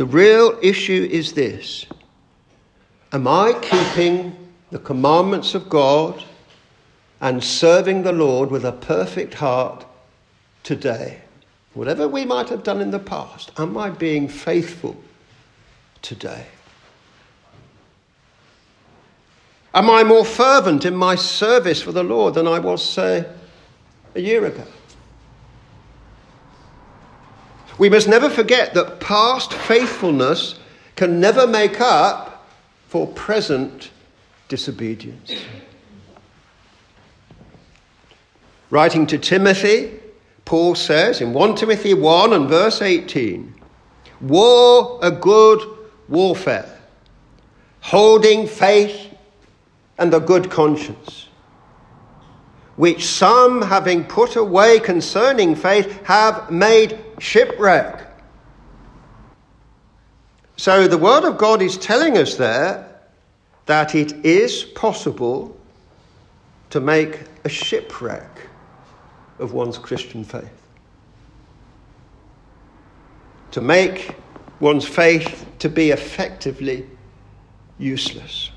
The 0.00 0.06
real 0.06 0.58
issue 0.62 1.06
is 1.12 1.34
this 1.34 1.84
Am 3.12 3.28
I 3.28 3.52
keeping 3.60 4.34
the 4.70 4.78
commandments 4.78 5.54
of 5.54 5.68
God 5.68 6.24
and 7.20 7.44
serving 7.44 8.02
the 8.02 8.12
Lord 8.14 8.50
with 8.50 8.64
a 8.64 8.72
perfect 8.72 9.34
heart 9.34 9.84
today? 10.62 11.20
Whatever 11.74 12.08
we 12.08 12.24
might 12.24 12.48
have 12.48 12.62
done 12.62 12.80
in 12.80 12.92
the 12.92 12.98
past, 12.98 13.52
am 13.58 13.76
I 13.76 13.90
being 13.90 14.26
faithful 14.26 14.96
today? 16.00 16.46
Am 19.74 19.90
I 19.90 20.02
more 20.02 20.24
fervent 20.24 20.86
in 20.86 20.96
my 20.96 21.14
service 21.14 21.82
for 21.82 21.92
the 21.92 22.02
Lord 22.02 22.32
than 22.32 22.48
I 22.48 22.58
was, 22.58 22.82
say, 22.82 23.26
a 24.14 24.20
year 24.22 24.46
ago? 24.46 24.64
We 27.80 27.88
must 27.88 28.08
never 28.08 28.28
forget 28.28 28.74
that 28.74 29.00
past 29.00 29.54
faithfulness 29.54 30.56
can 30.96 31.18
never 31.18 31.46
make 31.46 31.80
up 31.80 32.46
for 32.88 33.06
present 33.06 33.90
disobedience. 34.48 35.32
Writing 38.68 39.06
to 39.06 39.16
Timothy, 39.16 39.98
Paul 40.44 40.74
says 40.74 41.22
in 41.22 41.32
1 41.32 41.56
Timothy 41.56 41.94
1 41.94 42.34
and 42.34 42.50
verse 42.50 42.82
18 42.82 43.54
War 44.20 44.98
a 45.00 45.10
good 45.10 45.66
warfare, 46.06 46.78
holding 47.80 48.46
faith 48.46 49.08
and 49.96 50.12
a 50.12 50.20
good 50.20 50.50
conscience, 50.50 51.28
which 52.76 53.06
some, 53.06 53.62
having 53.62 54.04
put 54.04 54.36
away 54.36 54.80
concerning 54.80 55.54
faith, 55.54 56.04
have 56.04 56.50
made 56.50 56.98
shipwreck 57.20 58.10
so 60.60 60.86
the 60.86 60.98
Word 60.98 61.24
of 61.24 61.38
God 61.38 61.62
is 61.62 61.78
telling 61.78 62.18
us 62.18 62.34
there 62.34 62.86
that 63.64 63.94
it 63.94 64.26
is 64.26 64.62
possible 64.62 65.58
to 66.68 66.80
make 66.80 67.18
a 67.44 67.48
shipwreck 67.48 68.46
of 69.38 69.54
one's 69.54 69.78
Christian 69.78 70.22
faith. 70.22 70.52
To 73.52 73.62
make 73.62 74.14
one's 74.60 74.84
faith 74.84 75.46
to 75.60 75.70
be 75.70 75.92
effectively 75.92 76.86
useless. 77.78 78.50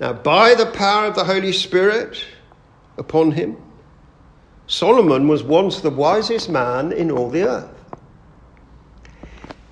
Now, 0.00 0.14
by 0.14 0.54
the 0.54 0.64
power 0.64 1.08
of 1.08 1.14
the 1.14 1.24
Holy 1.24 1.52
Spirit 1.52 2.24
upon 2.96 3.32
him, 3.32 3.58
Solomon 4.66 5.28
was 5.28 5.42
once 5.42 5.80
the 5.80 5.90
wisest 5.90 6.48
man 6.48 6.92
in 6.92 7.10
all 7.10 7.28
the 7.28 7.42
earth. 7.42 7.68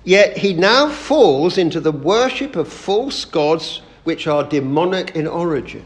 Yet 0.03 0.37
he 0.37 0.53
now 0.53 0.89
falls 0.89 1.57
into 1.57 1.79
the 1.79 1.91
worship 1.91 2.55
of 2.55 2.71
false 2.71 3.25
gods 3.25 3.81
which 4.03 4.27
are 4.27 4.43
demonic 4.43 5.15
in 5.15 5.27
origin. 5.27 5.85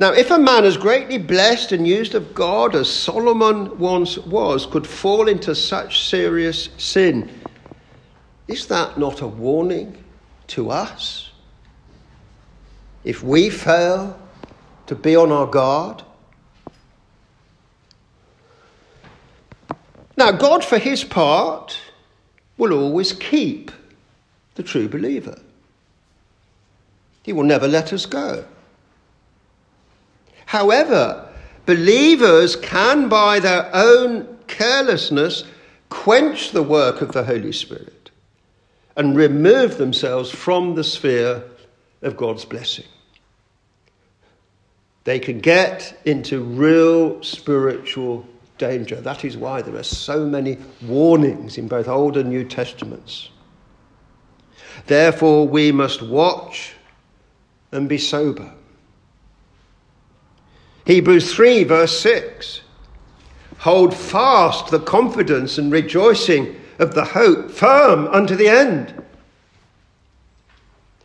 Now, 0.00 0.12
if 0.12 0.30
a 0.30 0.38
man 0.38 0.64
as 0.64 0.76
greatly 0.76 1.18
blessed 1.18 1.72
and 1.72 1.86
used 1.86 2.14
of 2.14 2.32
God 2.32 2.76
as 2.76 2.88
Solomon 2.88 3.76
once 3.78 4.16
was 4.18 4.64
could 4.64 4.86
fall 4.86 5.26
into 5.26 5.54
such 5.56 6.08
serious 6.08 6.68
sin, 6.78 7.28
is 8.46 8.66
that 8.66 8.96
not 8.96 9.22
a 9.22 9.26
warning 9.26 10.04
to 10.48 10.70
us? 10.70 11.30
If 13.02 13.24
we 13.24 13.50
fail 13.50 14.16
to 14.88 14.94
be 14.94 15.16
on 15.16 15.32
our 15.32 15.46
guard, 15.46 16.02
Now, 20.18 20.32
God, 20.32 20.64
for 20.64 20.78
his 20.78 21.04
part, 21.04 21.78
will 22.56 22.72
always 22.72 23.12
keep 23.12 23.70
the 24.56 24.64
true 24.64 24.88
believer. 24.88 25.40
He 27.22 27.32
will 27.32 27.44
never 27.44 27.68
let 27.68 27.92
us 27.92 28.04
go. 28.04 28.44
However, 30.46 31.28
believers 31.66 32.56
can, 32.56 33.08
by 33.08 33.38
their 33.38 33.70
own 33.72 34.38
carelessness, 34.48 35.44
quench 35.88 36.50
the 36.50 36.64
work 36.64 37.00
of 37.00 37.12
the 37.12 37.22
Holy 37.22 37.52
Spirit 37.52 38.10
and 38.96 39.16
remove 39.16 39.78
themselves 39.78 40.32
from 40.32 40.74
the 40.74 40.82
sphere 40.82 41.44
of 42.02 42.16
God's 42.16 42.44
blessing. 42.44 42.86
They 45.08 45.20
can 45.20 45.38
get 45.38 45.98
into 46.04 46.42
real 46.42 47.22
spiritual 47.22 48.28
danger. 48.58 48.96
That 49.00 49.24
is 49.24 49.38
why 49.38 49.62
there 49.62 49.76
are 49.76 49.82
so 49.82 50.26
many 50.26 50.58
warnings 50.82 51.56
in 51.56 51.66
both 51.66 51.88
Old 51.88 52.18
and 52.18 52.28
New 52.28 52.44
Testaments. 52.44 53.30
Therefore, 54.86 55.48
we 55.48 55.72
must 55.72 56.02
watch 56.02 56.74
and 57.72 57.88
be 57.88 57.96
sober. 57.96 58.52
Hebrews 60.84 61.32
3, 61.32 61.64
verse 61.64 61.98
6 62.00 62.60
Hold 63.60 63.96
fast 63.96 64.70
the 64.70 64.78
confidence 64.78 65.56
and 65.56 65.72
rejoicing 65.72 66.54
of 66.78 66.94
the 66.94 67.06
hope 67.06 67.50
firm 67.50 68.08
unto 68.08 68.36
the 68.36 68.48
end. 68.48 68.92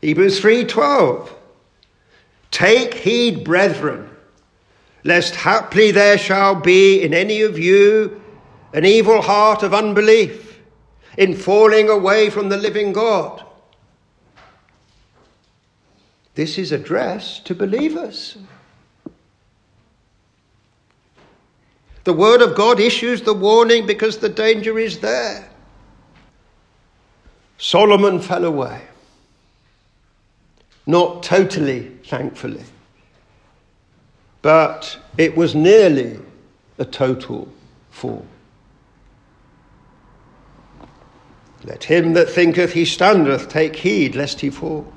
Hebrews 0.02 0.42
3:12 0.42 1.30
Take 2.54 2.94
heed, 2.94 3.44
brethren, 3.44 4.08
lest 5.04 5.34
haply 5.34 5.90
there 5.90 6.20
shall 6.20 6.54
be 6.54 7.02
in 7.02 7.12
any 7.12 7.42
of 7.42 7.58
you 7.58 8.22
an 8.74 8.86
evil 8.86 9.24
heart 9.24 9.64
of 9.64 9.74
unbelief 9.74 10.62
in 11.18 11.36
falling 11.36 11.90
away 11.90 12.30
from 12.30 12.50
the 12.50 12.58
living 12.58 12.94
God. 12.94 13.44
This 16.36 16.60
is 16.60 16.72
addressed 16.72 17.48
to 17.48 17.56
believers. 17.56 18.38
The 22.04 22.14
Word 22.14 22.44
of 22.44 22.54
God 22.54 22.80
issues 22.80 23.24
the 23.24 23.34
warning 23.34 23.88
because 23.88 24.20
the 24.20 24.30
danger 24.30 24.78
is 24.78 25.00
there. 25.00 25.50
Solomon 27.58 28.20
fell 28.20 28.46
away. 28.46 28.84
Not 30.86 31.24
totally, 31.24 31.93
thankfully. 32.06 32.64
But 34.42 34.98
it 35.18 35.36
was 35.36 35.56
nearly 35.56 36.20
a 36.78 36.86
total 36.86 37.48
fall. 37.92 38.26
Let 41.64 41.84
him 41.84 42.14
that 42.14 42.30
thinketh 42.30 42.74
he 42.74 42.84
standeth 42.84 43.48
take 43.48 43.76
heed 43.76 44.16
lest 44.16 44.42
he 44.42 44.50
fall. 44.50 44.92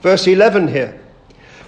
Verse 0.00 0.26
11 0.26 0.68
here. 0.68 1.00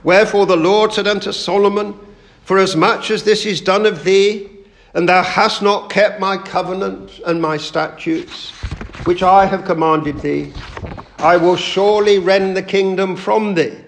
Wherefore 0.04 0.46
the 0.46 0.56
Lord 0.56 0.92
said 0.92 1.08
unto 1.08 1.32
Solomon, 1.32 1.98
For 2.44 2.58
as 2.58 2.76
much 2.76 3.10
as 3.10 3.24
this 3.24 3.44
is 3.44 3.60
done 3.60 3.86
of 3.86 4.04
thee, 4.04 4.48
and 4.94 5.08
thou 5.08 5.22
hast 5.22 5.62
not 5.62 5.90
kept 5.90 6.20
my 6.20 6.36
covenant 6.36 7.20
and 7.26 7.40
my 7.40 7.56
statutes, 7.56 8.50
which 9.04 9.22
I 9.22 9.46
have 9.46 9.64
commanded 9.64 10.20
thee, 10.20 10.52
I 11.18 11.36
will 11.36 11.56
surely 11.56 12.18
rend 12.18 12.56
the 12.56 12.62
kingdom 12.62 13.16
from 13.16 13.54
thee, 13.54 13.78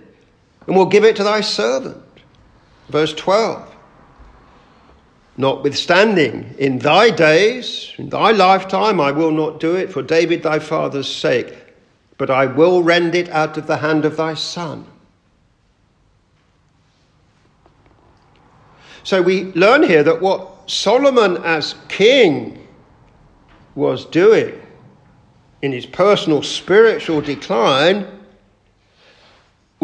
and 0.66 0.76
will 0.76 0.86
give 0.86 1.04
it 1.04 1.16
to 1.16 1.24
thy 1.24 1.40
servant. 1.40 2.02
Verse 2.88 3.12
12. 3.14 3.74
Notwithstanding, 5.36 6.54
in 6.58 6.78
thy 6.78 7.10
days, 7.10 7.92
in 7.98 8.08
thy 8.08 8.30
lifetime, 8.30 9.00
I 9.00 9.10
will 9.10 9.32
not 9.32 9.58
do 9.58 9.74
it 9.74 9.92
for 9.92 10.02
David 10.02 10.42
thy 10.42 10.60
father's 10.60 11.12
sake, 11.12 11.74
but 12.18 12.30
I 12.30 12.46
will 12.46 12.82
rend 12.82 13.14
it 13.14 13.28
out 13.30 13.56
of 13.56 13.66
the 13.66 13.78
hand 13.78 14.04
of 14.04 14.16
thy 14.16 14.34
son. 14.34 14.86
So 19.02 19.20
we 19.20 19.52
learn 19.52 19.82
here 19.82 20.02
that 20.04 20.20
what 20.20 20.70
Solomon 20.70 21.36
as 21.38 21.74
king 21.88 22.66
was 23.74 24.04
doing 24.06 24.60
in 25.62 25.72
his 25.72 25.84
personal 25.84 26.42
spiritual 26.42 27.20
decline 27.20 28.06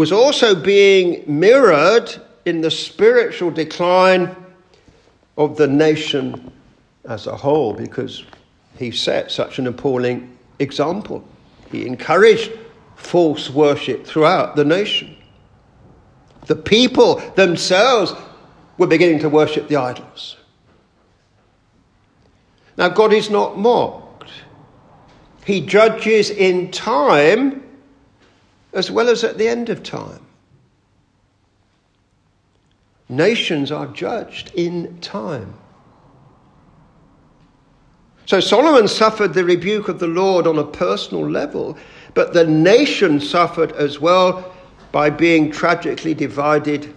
was 0.00 0.12
also 0.12 0.54
being 0.54 1.22
mirrored 1.26 2.10
in 2.46 2.62
the 2.62 2.70
spiritual 2.70 3.50
decline 3.50 4.34
of 5.36 5.58
the 5.58 5.66
nation 5.66 6.50
as 7.04 7.26
a 7.26 7.36
whole 7.36 7.74
because 7.74 8.24
he 8.78 8.90
set 8.90 9.30
such 9.30 9.58
an 9.58 9.66
appalling 9.66 10.38
example. 10.58 11.22
He 11.70 11.86
encouraged 11.86 12.50
false 12.96 13.50
worship 13.50 14.06
throughout 14.06 14.56
the 14.56 14.64
nation. 14.64 15.14
The 16.46 16.56
people 16.56 17.16
themselves 17.36 18.14
were 18.78 18.86
beginning 18.86 19.18
to 19.18 19.28
worship 19.28 19.68
the 19.68 19.76
idols. 19.76 20.38
Now, 22.78 22.88
God 22.88 23.12
is 23.12 23.28
not 23.28 23.58
mocked. 23.58 24.30
He 25.44 25.60
judges 25.60 26.30
in 26.30 26.70
time 26.70 27.69
as 28.72 28.90
well 28.90 29.08
as 29.08 29.24
at 29.24 29.38
the 29.38 29.48
end 29.48 29.68
of 29.68 29.82
time. 29.82 30.24
Nations 33.08 33.72
are 33.72 33.86
judged 33.88 34.52
in 34.54 34.98
time. 35.00 35.54
So 38.26 38.38
Solomon 38.38 38.86
suffered 38.86 39.34
the 39.34 39.44
rebuke 39.44 39.88
of 39.88 39.98
the 39.98 40.06
Lord 40.06 40.46
on 40.46 40.56
a 40.56 40.64
personal 40.64 41.28
level, 41.28 41.76
but 42.14 42.32
the 42.32 42.46
nation 42.46 43.18
suffered 43.18 43.72
as 43.72 43.98
well 43.98 44.54
by 44.92 45.10
being 45.10 45.50
tragically 45.50 46.14
divided 46.14 46.94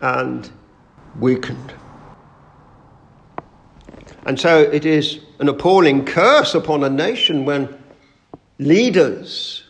and 0.00 0.50
weakened. 1.20 1.72
And 4.26 4.38
so 4.38 4.60
it 4.60 4.84
is 4.84 5.20
an 5.38 5.48
appalling 5.48 6.04
curse 6.04 6.56
upon 6.56 6.82
a 6.82 6.90
nation 6.90 7.44
when 7.44 7.80
leaders 8.58 9.62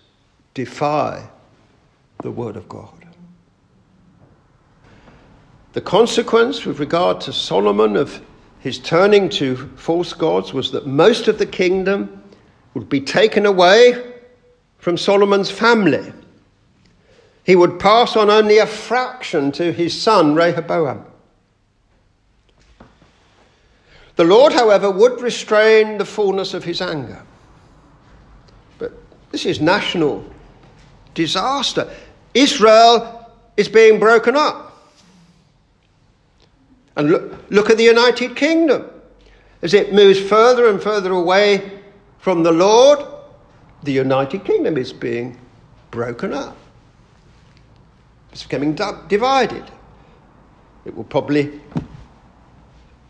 defy 0.58 1.24
the 2.24 2.32
Word 2.32 2.56
of 2.56 2.68
God. 2.68 3.06
The 5.72 5.80
consequence 5.80 6.64
with 6.66 6.80
regard 6.80 7.20
to 7.20 7.32
Solomon 7.32 7.96
of 7.96 8.20
his 8.58 8.80
turning 8.80 9.28
to 9.28 9.54
false 9.76 10.12
gods 10.12 10.52
was 10.52 10.72
that 10.72 10.84
most 10.84 11.28
of 11.28 11.38
the 11.38 11.46
kingdom 11.46 12.24
would 12.74 12.88
be 12.88 13.00
taken 13.00 13.46
away 13.46 14.14
from 14.78 14.96
Solomon's 14.96 15.48
family. 15.48 16.12
He 17.44 17.54
would 17.54 17.78
pass 17.78 18.16
on 18.16 18.28
only 18.28 18.58
a 18.58 18.66
fraction 18.66 19.52
to 19.52 19.72
his 19.72 19.94
son 19.96 20.34
Rehoboam. 20.34 21.04
The 24.16 24.24
Lord, 24.24 24.52
however, 24.52 24.90
would 24.90 25.20
restrain 25.20 25.98
the 25.98 26.04
fullness 26.04 26.52
of 26.52 26.64
his 26.64 26.80
anger. 26.80 27.22
But 28.80 28.92
this 29.30 29.46
is 29.46 29.60
national 29.60 30.24
disaster. 31.18 31.90
Israel 32.32 33.28
is 33.56 33.68
being 33.68 33.98
broken 33.98 34.36
up. 34.36 34.88
And 36.96 37.10
look, 37.10 37.50
look 37.50 37.70
at 37.70 37.76
the 37.76 37.82
United 37.84 38.36
Kingdom. 38.36 38.88
As 39.60 39.74
it 39.74 39.92
moves 39.92 40.20
further 40.20 40.68
and 40.70 40.80
further 40.80 41.10
away 41.10 41.80
from 42.18 42.44
the 42.44 42.52
Lord, 42.52 43.00
the 43.82 43.90
United 43.92 44.44
Kingdom 44.44 44.76
is 44.76 44.92
being 44.92 45.36
broken 45.90 46.32
up. 46.32 46.56
It's 48.30 48.44
becoming 48.44 48.76
divided. 49.08 49.64
It 50.84 50.94
will 50.94 51.04
probably 51.04 51.60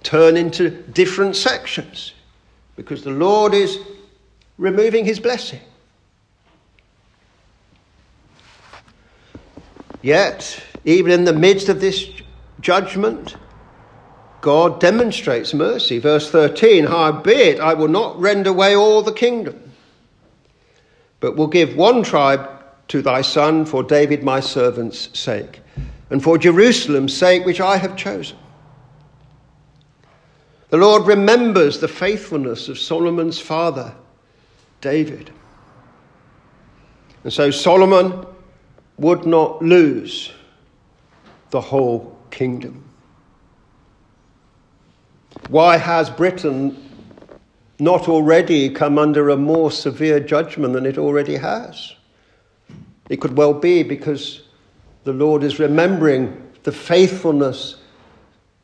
turn 0.02 0.38
into 0.38 0.70
different 0.70 1.36
sections 1.36 2.14
because 2.74 3.04
the 3.04 3.10
Lord 3.10 3.52
is 3.52 3.78
removing 4.56 5.04
his 5.04 5.20
blessing. 5.20 5.60
Yet, 10.02 10.62
even 10.84 11.10
in 11.10 11.24
the 11.24 11.32
midst 11.32 11.68
of 11.68 11.80
this 11.80 12.08
judgment, 12.60 13.36
God 14.40 14.80
demonstrates 14.80 15.52
mercy. 15.52 15.98
Verse 15.98 16.30
13 16.30 16.86
Howbeit, 16.86 17.60
I 17.60 17.74
will 17.74 17.88
not 17.88 18.18
rend 18.20 18.46
away 18.46 18.76
all 18.76 19.02
the 19.02 19.12
kingdom, 19.12 19.72
but 21.20 21.36
will 21.36 21.48
give 21.48 21.76
one 21.76 22.02
tribe 22.02 22.48
to 22.88 23.02
thy 23.02 23.22
son 23.22 23.64
for 23.64 23.82
David 23.82 24.22
my 24.22 24.40
servant's 24.40 25.10
sake, 25.18 25.60
and 26.10 26.22
for 26.22 26.38
Jerusalem's 26.38 27.16
sake, 27.16 27.44
which 27.44 27.60
I 27.60 27.76
have 27.76 27.96
chosen. 27.96 28.38
The 30.70 30.76
Lord 30.76 31.06
remembers 31.06 31.80
the 31.80 31.88
faithfulness 31.88 32.68
of 32.68 32.78
Solomon's 32.78 33.40
father, 33.40 33.94
David. 34.80 35.30
And 37.24 37.32
so 37.32 37.50
Solomon 37.50 38.26
would 38.98 39.26
not 39.26 39.62
lose 39.62 40.32
the 41.50 41.60
whole 41.60 42.16
kingdom. 42.30 42.84
Why 45.48 45.76
has 45.76 46.10
Britain 46.10 46.76
not 47.78 48.08
already 48.08 48.68
come 48.70 48.98
under 48.98 49.30
a 49.30 49.36
more 49.36 49.70
severe 49.70 50.20
judgment 50.20 50.74
than 50.74 50.84
it 50.84 50.98
already 50.98 51.36
has? 51.36 51.94
It 53.08 53.20
could 53.20 53.36
well 53.36 53.54
be 53.54 53.82
because 53.82 54.42
the 55.04 55.12
Lord 55.12 55.42
is 55.42 55.58
remembering 55.58 56.50
the 56.64 56.72
faithfulness 56.72 57.76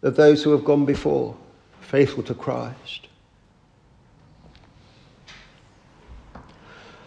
of 0.02 0.16
those 0.16 0.42
who 0.42 0.50
have 0.50 0.64
gone 0.64 0.84
before 0.84 1.34
faithful 1.80 2.22
to 2.24 2.34
Christ. 2.34 3.08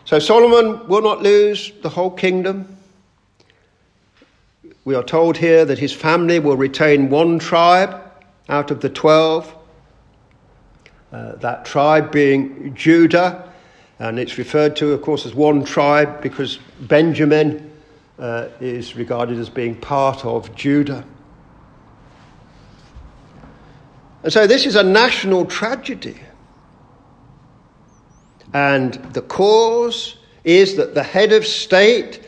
So 0.06 0.20
Solomon 0.20 0.88
will 0.88 1.02
not 1.02 1.22
lose 1.22 1.74
the 1.82 1.90
whole 1.90 2.12
kingdom. 2.12 2.77
We 4.88 4.96
are 4.96 5.04
told 5.04 5.36
here 5.36 5.66
that 5.66 5.78
his 5.78 5.92
family 5.92 6.40
will 6.40 6.56
retain 6.56 7.10
one 7.10 7.40
tribe 7.40 8.02
out 8.48 8.72
of 8.72 8.80
the 8.80 8.88
twelve, 8.88 9.54
uh, 11.12 11.36
that 11.36 11.66
tribe 11.66 12.10
being 12.10 12.74
Judah, 12.74 13.52
and 14.00 14.18
it's 14.18 14.38
referred 14.38 14.78
to, 14.78 14.94
of 14.94 15.02
course, 15.02 15.26
as 15.26 15.36
one 15.36 15.66
tribe 15.66 16.22
because 16.22 16.60
Benjamin 16.80 17.70
uh, 18.18 18.48
is 18.62 18.96
regarded 18.96 19.38
as 19.40 19.50
being 19.50 19.76
part 19.76 20.24
of 20.24 20.56
Judah. 20.56 21.04
And 24.24 24.32
so 24.32 24.48
this 24.48 24.66
is 24.66 24.78
a 24.78 24.84
national 24.84 25.48
tragedy. 25.48 26.18
And 28.54 28.94
the 29.12 29.24
cause 29.24 30.16
is 30.46 30.78
that 30.78 30.96
the 30.96 31.04
head 31.04 31.34
of 31.34 31.46
state, 31.46 32.22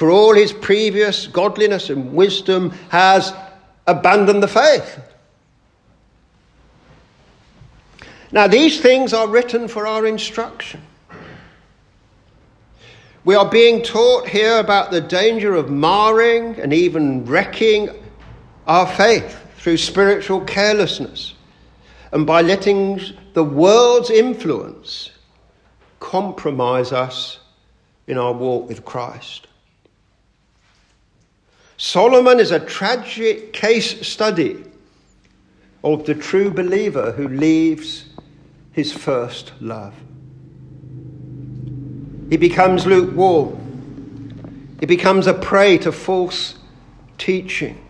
for 0.00 0.10
all 0.10 0.32
his 0.32 0.50
previous 0.50 1.26
godliness 1.26 1.90
and 1.90 2.14
wisdom, 2.14 2.70
has 2.88 3.34
abandoned 3.86 4.42
the 4.42 4.48
faith. 4.48 4.98
Now, 8.32 8.46
these 8.46 8.80
things 8.80 9.12
are 9.12 9.28
written 9.28 9.68
for 9.68 9.86
our 9.86 10.06
instruction. 10.06 10.80
We 13.26 13.34
are 13.34 13.46
being 13.46 13.82
taught 13.82 14.26
here 14.26 14.58
about 14.58 14.90
the 14.90 15.02
danger 15.02 15.54
of 15.54 15.68
marring 15.68 16.58
and 16.58 16.72
even 16.72 17.26
wrecking 17.26 17.90
our 18.66 18.86
faith 18.86 19.38
through 19.58 19.76
spiritual 19.76 20.40
carelessness 20.46 21.34
and 22.12 22.26
by 22.26 22.40
letting 22.40 23.02
the 23.34 23.44
world's 23.44 24.08
influence 24.08 25.10
compromise 25.98 26.90
us 26.90 27.40
in 28.06 28.16
our 28.16 28.32
walk 28.32 28.66
with 28.66 28.82
Christ. 28.86 29.46
Solomon 31.82 32.40
is 32.40 32.50
a 32.50 32.60
tragic 32.60 33.54
case 33.54 34.06
study 34.06 34.62
of 35.82 36.04
the 36.04 36.14
true 36.14 36.50
believer 36.50 37.12
who 37.12 37.26
leaves 37.26 38.04
his 38.72 38.92
first 38.92 39.54
love. 39.62 39.94
He 42.28 42.36
becomes 42.36 42.84
lukewarm. 42.84 44.76
He 44.78 44.84
becomes 44.84 45.26
a 45.26 45.32
prey 45.32 45.78
to 45.78 45.90
false 45.90 46.56
teaching. 47.16 47.82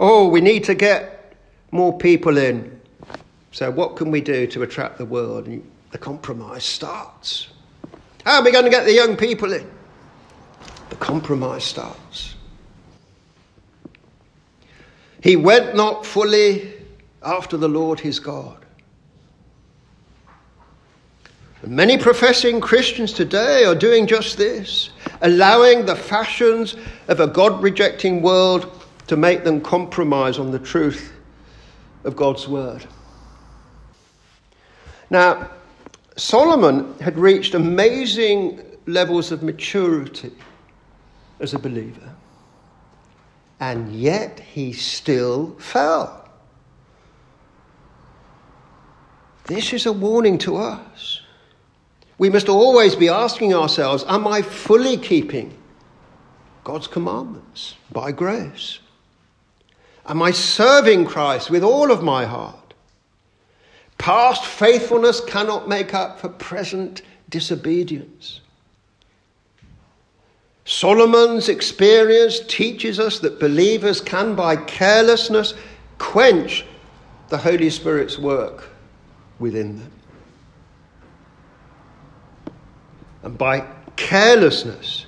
Oh, 0.00 0.28
we 0.28 0.40
need 0.40 0.64
to 0.64 0.74
get 0.74 1.36
more 1.70 1.96
people 1.96 2.36
in. 2.36 2.80
So, 3.52 3.70
what 3.70 3.94
can 3.94 4.10
we 4.10 4.20
do 4.20 4.48
to 4.48 4.64
attract 4.64 4.98
the 4.98 5.06
world? 5.06 5.46
And 5.46 5.70
the 5.92 5.98
compromise 5.98 6.64
starts. 6.64 7.46
How 8.24 8.40
are 8.40 8.44
we 8.44 8.50
going 8.50 8.64
to 8.64 8.72
get 8.72 8.86
the 8.86 8.92
young 8.92 9.16
people 9.16 9.52
in? 9.52 9.75
The 10.90 10.96
compromise 10.96 11.64
starts. 11.64 12.34
He 15.22 15.36
went 15.36 15.74
not 15.74 16.06
fully 16.06 16.72
after 17.22 17.56
the 17.56 17.68
Lord 17.68 17.98
his 17.98 18.20
God. 18.20 18.64
And 21.62 21.74
many 21.74 21.98
professing 21.98 22.60
Christians 22.60 23.12
today 23.12 23.64
are 23.64 23.74
doing 23.74 24.06
just 24.06 24.36
this, 24.38 24.90
allowing 25.22 25.84
the 25.84 25.96
fashions 25.96 26.76
of 27.08 27.18
a 27.18 27.26
God 27.26 27.60
rejecting 27.62 28.22
world 28.22 28.70
to 29.08 29.16
make 29.16 29.42
them 29.42 29.60
compromise 29.60 30.38
on 30.38 30.50
the 30.50 30.58
truth 30.58 31.12
of 32.04 32.14
God's 32.14 32.46
word. 32.46 32.86
Now, 35.10 35.50
Solomon 36.16 36.96
had 37.00 37.18
reached 37.18 37.54
amazing 37.54 38.60
levels 38.86 39.32
of 39.32 39.42
maturity 39.42 40.32
as 41.40 41.54
a 41.54 41.58
believer, 41.58 42.14
and 43.60 43.92
yet 43.92 44.40
he 44.40 44.72
still 44.72 45.56
fell. 45.58 46.28
This 49.44 49.72
is 49.72 49.86
a 49.86 49.92
warning 49.92 50.38
to 50.38 50.56
us. 50.56 51.20
We 52.18 52.30
must 52.30 52.48
always 52.48 52.96
be 52.96 53.08
asking 53.08 53.54
ourselves 53.54 54.04
Am 54.08 54.26
I 54.26 54.42
fully 54.42 54.96
keeping 54.96 55.56
God's 56.64 56.88
commandments 56.88 57.76
by 57.92 58.12
grace? 58.12 58.80
Am 60.06 60.22
I 60.22 60.30
serving 60.30 61.06
Christ 61.06 61.50
with 61.50 61.62
all 61.62 61.90
of 61.90 62.02
my 62.02 62.24
heart? 62.24 62.74
Past 63.98 64.44
faithfulness 64.44 65.20
cannot 65.20 65.68
make 65.68 65.94
up 65.94 66.20
for 66.20 66.28
present 66.28 67.02
disobedience. 67.28 68.40
Solomon's 70.66 71.48
experience 71.48 72.40
teaches 72.48 72.98
us 72.98 73.20
that 73.20 73.38
believers 73.38 74.00
can, 74.00 74.34
by 74.34 74.56
carelessness, 74.56 75.54
quench 75.98 76.66
the 77.28 77.38
Holy 77.38 77.70
Spirit's 77.70 78.18
work 78.18 78.68
within 79.38 79.78
them. 79.78 79.92
And 83.22 83.38
by 83.38 83.64
carelessness, 83.94 85.06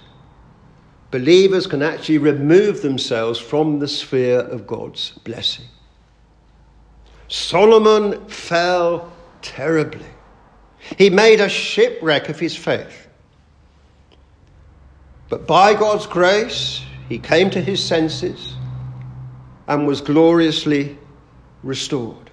believers 1.10 1.66
can 1.66 1.82
actually 1.82 2.18
remove 2.18 2.80
themselves 2.80 3.40
from 3.40 3.80
the 3.80 3.88
sphere 3.88 4.38
of 4.38 4.64
God's 4.64 5.10
blessing. 5.24 5.66
Solomon 7.26 8.24
fell 8.28 9.12
terribly. 9.42 10.06
He 10.96 11.10
made 11.10 11.40
a 11.40 11.48
shipwreck 11.48 12.28
of 12.28 12.38
his 12.38 12.56
faith. 12.56 13.07
But 15.28 15.46
by 15.46 15.74
God's 15.74 16.06
grace, 16.06 16.82
he 17.08 17.18
came 17.18 17.50
to 17.50 17.60
his 17.60 17.84
senses 17.84 18.54
and 19.66 19.86
was 19.86 20.00
gloriously 20.00 20.96
restored. 21.62 22.30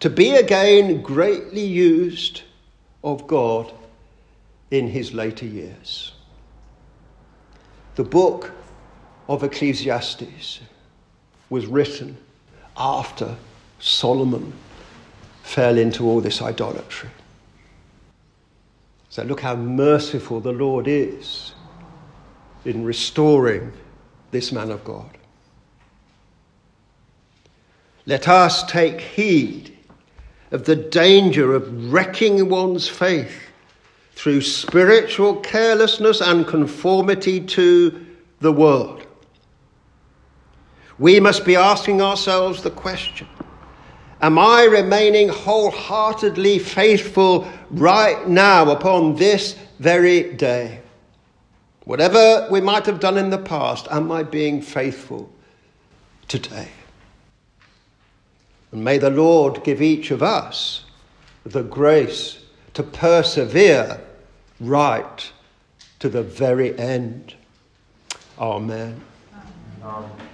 To 0.00 0.10
be 0.10 0.36
again 0.36 1.02
greatly 1.02 1.64
used 1.64 2.42
of 3.02 3.26
God 3.26 3.72
in 4.70 4.88
his 4.88 5.14
later 5.14 5.46
years. 5.46 6.12
The 7.94 8.04
book 8.04 8.52
of 9.28 9.42
Ecclesiastes 9.42 10.60
was 11.50 11.66
written 11.66 12.16
after 12.76 13.36
Solomon 13.80 14.52
fell 15.42 15.78
into 15.78 16.04
all 16.04 16.20
this 16.20 16.42
idolatry. 16.42 17.10
So 19.10 19.22
look 19.22 19.40
how 19.40 19.56
merciful 19.56 20.40
the 20.40 20.52
Lord 20.52 20.86
is 20.86 21.54
in 22.64 22.84
restoring 22.84 23.72
this 24.30 24.52
man 24.52 24.70
of 24.70 24.84
God. 24.84 25.10
Let 28.06 28.28
us 28.28 28.64
take 28.70 29.00
heed 29.00 29.76
of 30.50 30.64
the 30.64 30.76
danger 30.76 31.54
of 31.54 31.92
wrecking 31.92 32.48
one's 32.48 32.88
faith 32.88 33.48
through 34.12 34.40
spiritual 34.40 35.36
carelessness 35.36 36.20
and 36.20 36.46
conformity 36.46 37.40
to 37.40 38.06
the 38.40 38.52
world. 38.52 39.06
We 40.98 41.20
must 41.20 41.44
be 41.44 41.54
asking 41.54 42.02
ourselves 42.02 42.62
the 42.62 42.70
question 42.70 43.28
Am 44.20 44.36
I 44.38 44.64
remaining 44.64 45.28
wholeheartedly 45.28 46.58
faithful 46.58 47.48
right 47.70 48.28
now 48.28 48.70
upon 48.70 49.14
this 49.14 49.56
very 49.78 50.34
day? 50.34 50.80
Whatever 51.84 52.48
we 52.50 52.60
might 52.60 52.84
have 52.86 52.98
done 52.98 53.16
in 53.16 53.30
the 53.30 53.38
past, 53.38 53.86
am 53.90 54.10
I 54.10 54.24
being 54.24 54.60
faithful 54.60 55.30
today? 56.26 56.68
And 58.72 58.82
may 58.82 58.98
the 58.98 59.10
Lord 59.10 59.62
give 59.62 59.80
each 59.80 60.10
of 60.10 60.22
us 60.22 60.84
the 61.46 61.62
grace 61.62 62.44
to 62.74 62.82
persevere 62.82 64.00
right 64.60 65.32
to 66.00 66.08
the 66.08 66.22
very 66.22 66.78
end. 66.78 67.34
Amen. 68.38 69.00
Amen. 69.82 70.27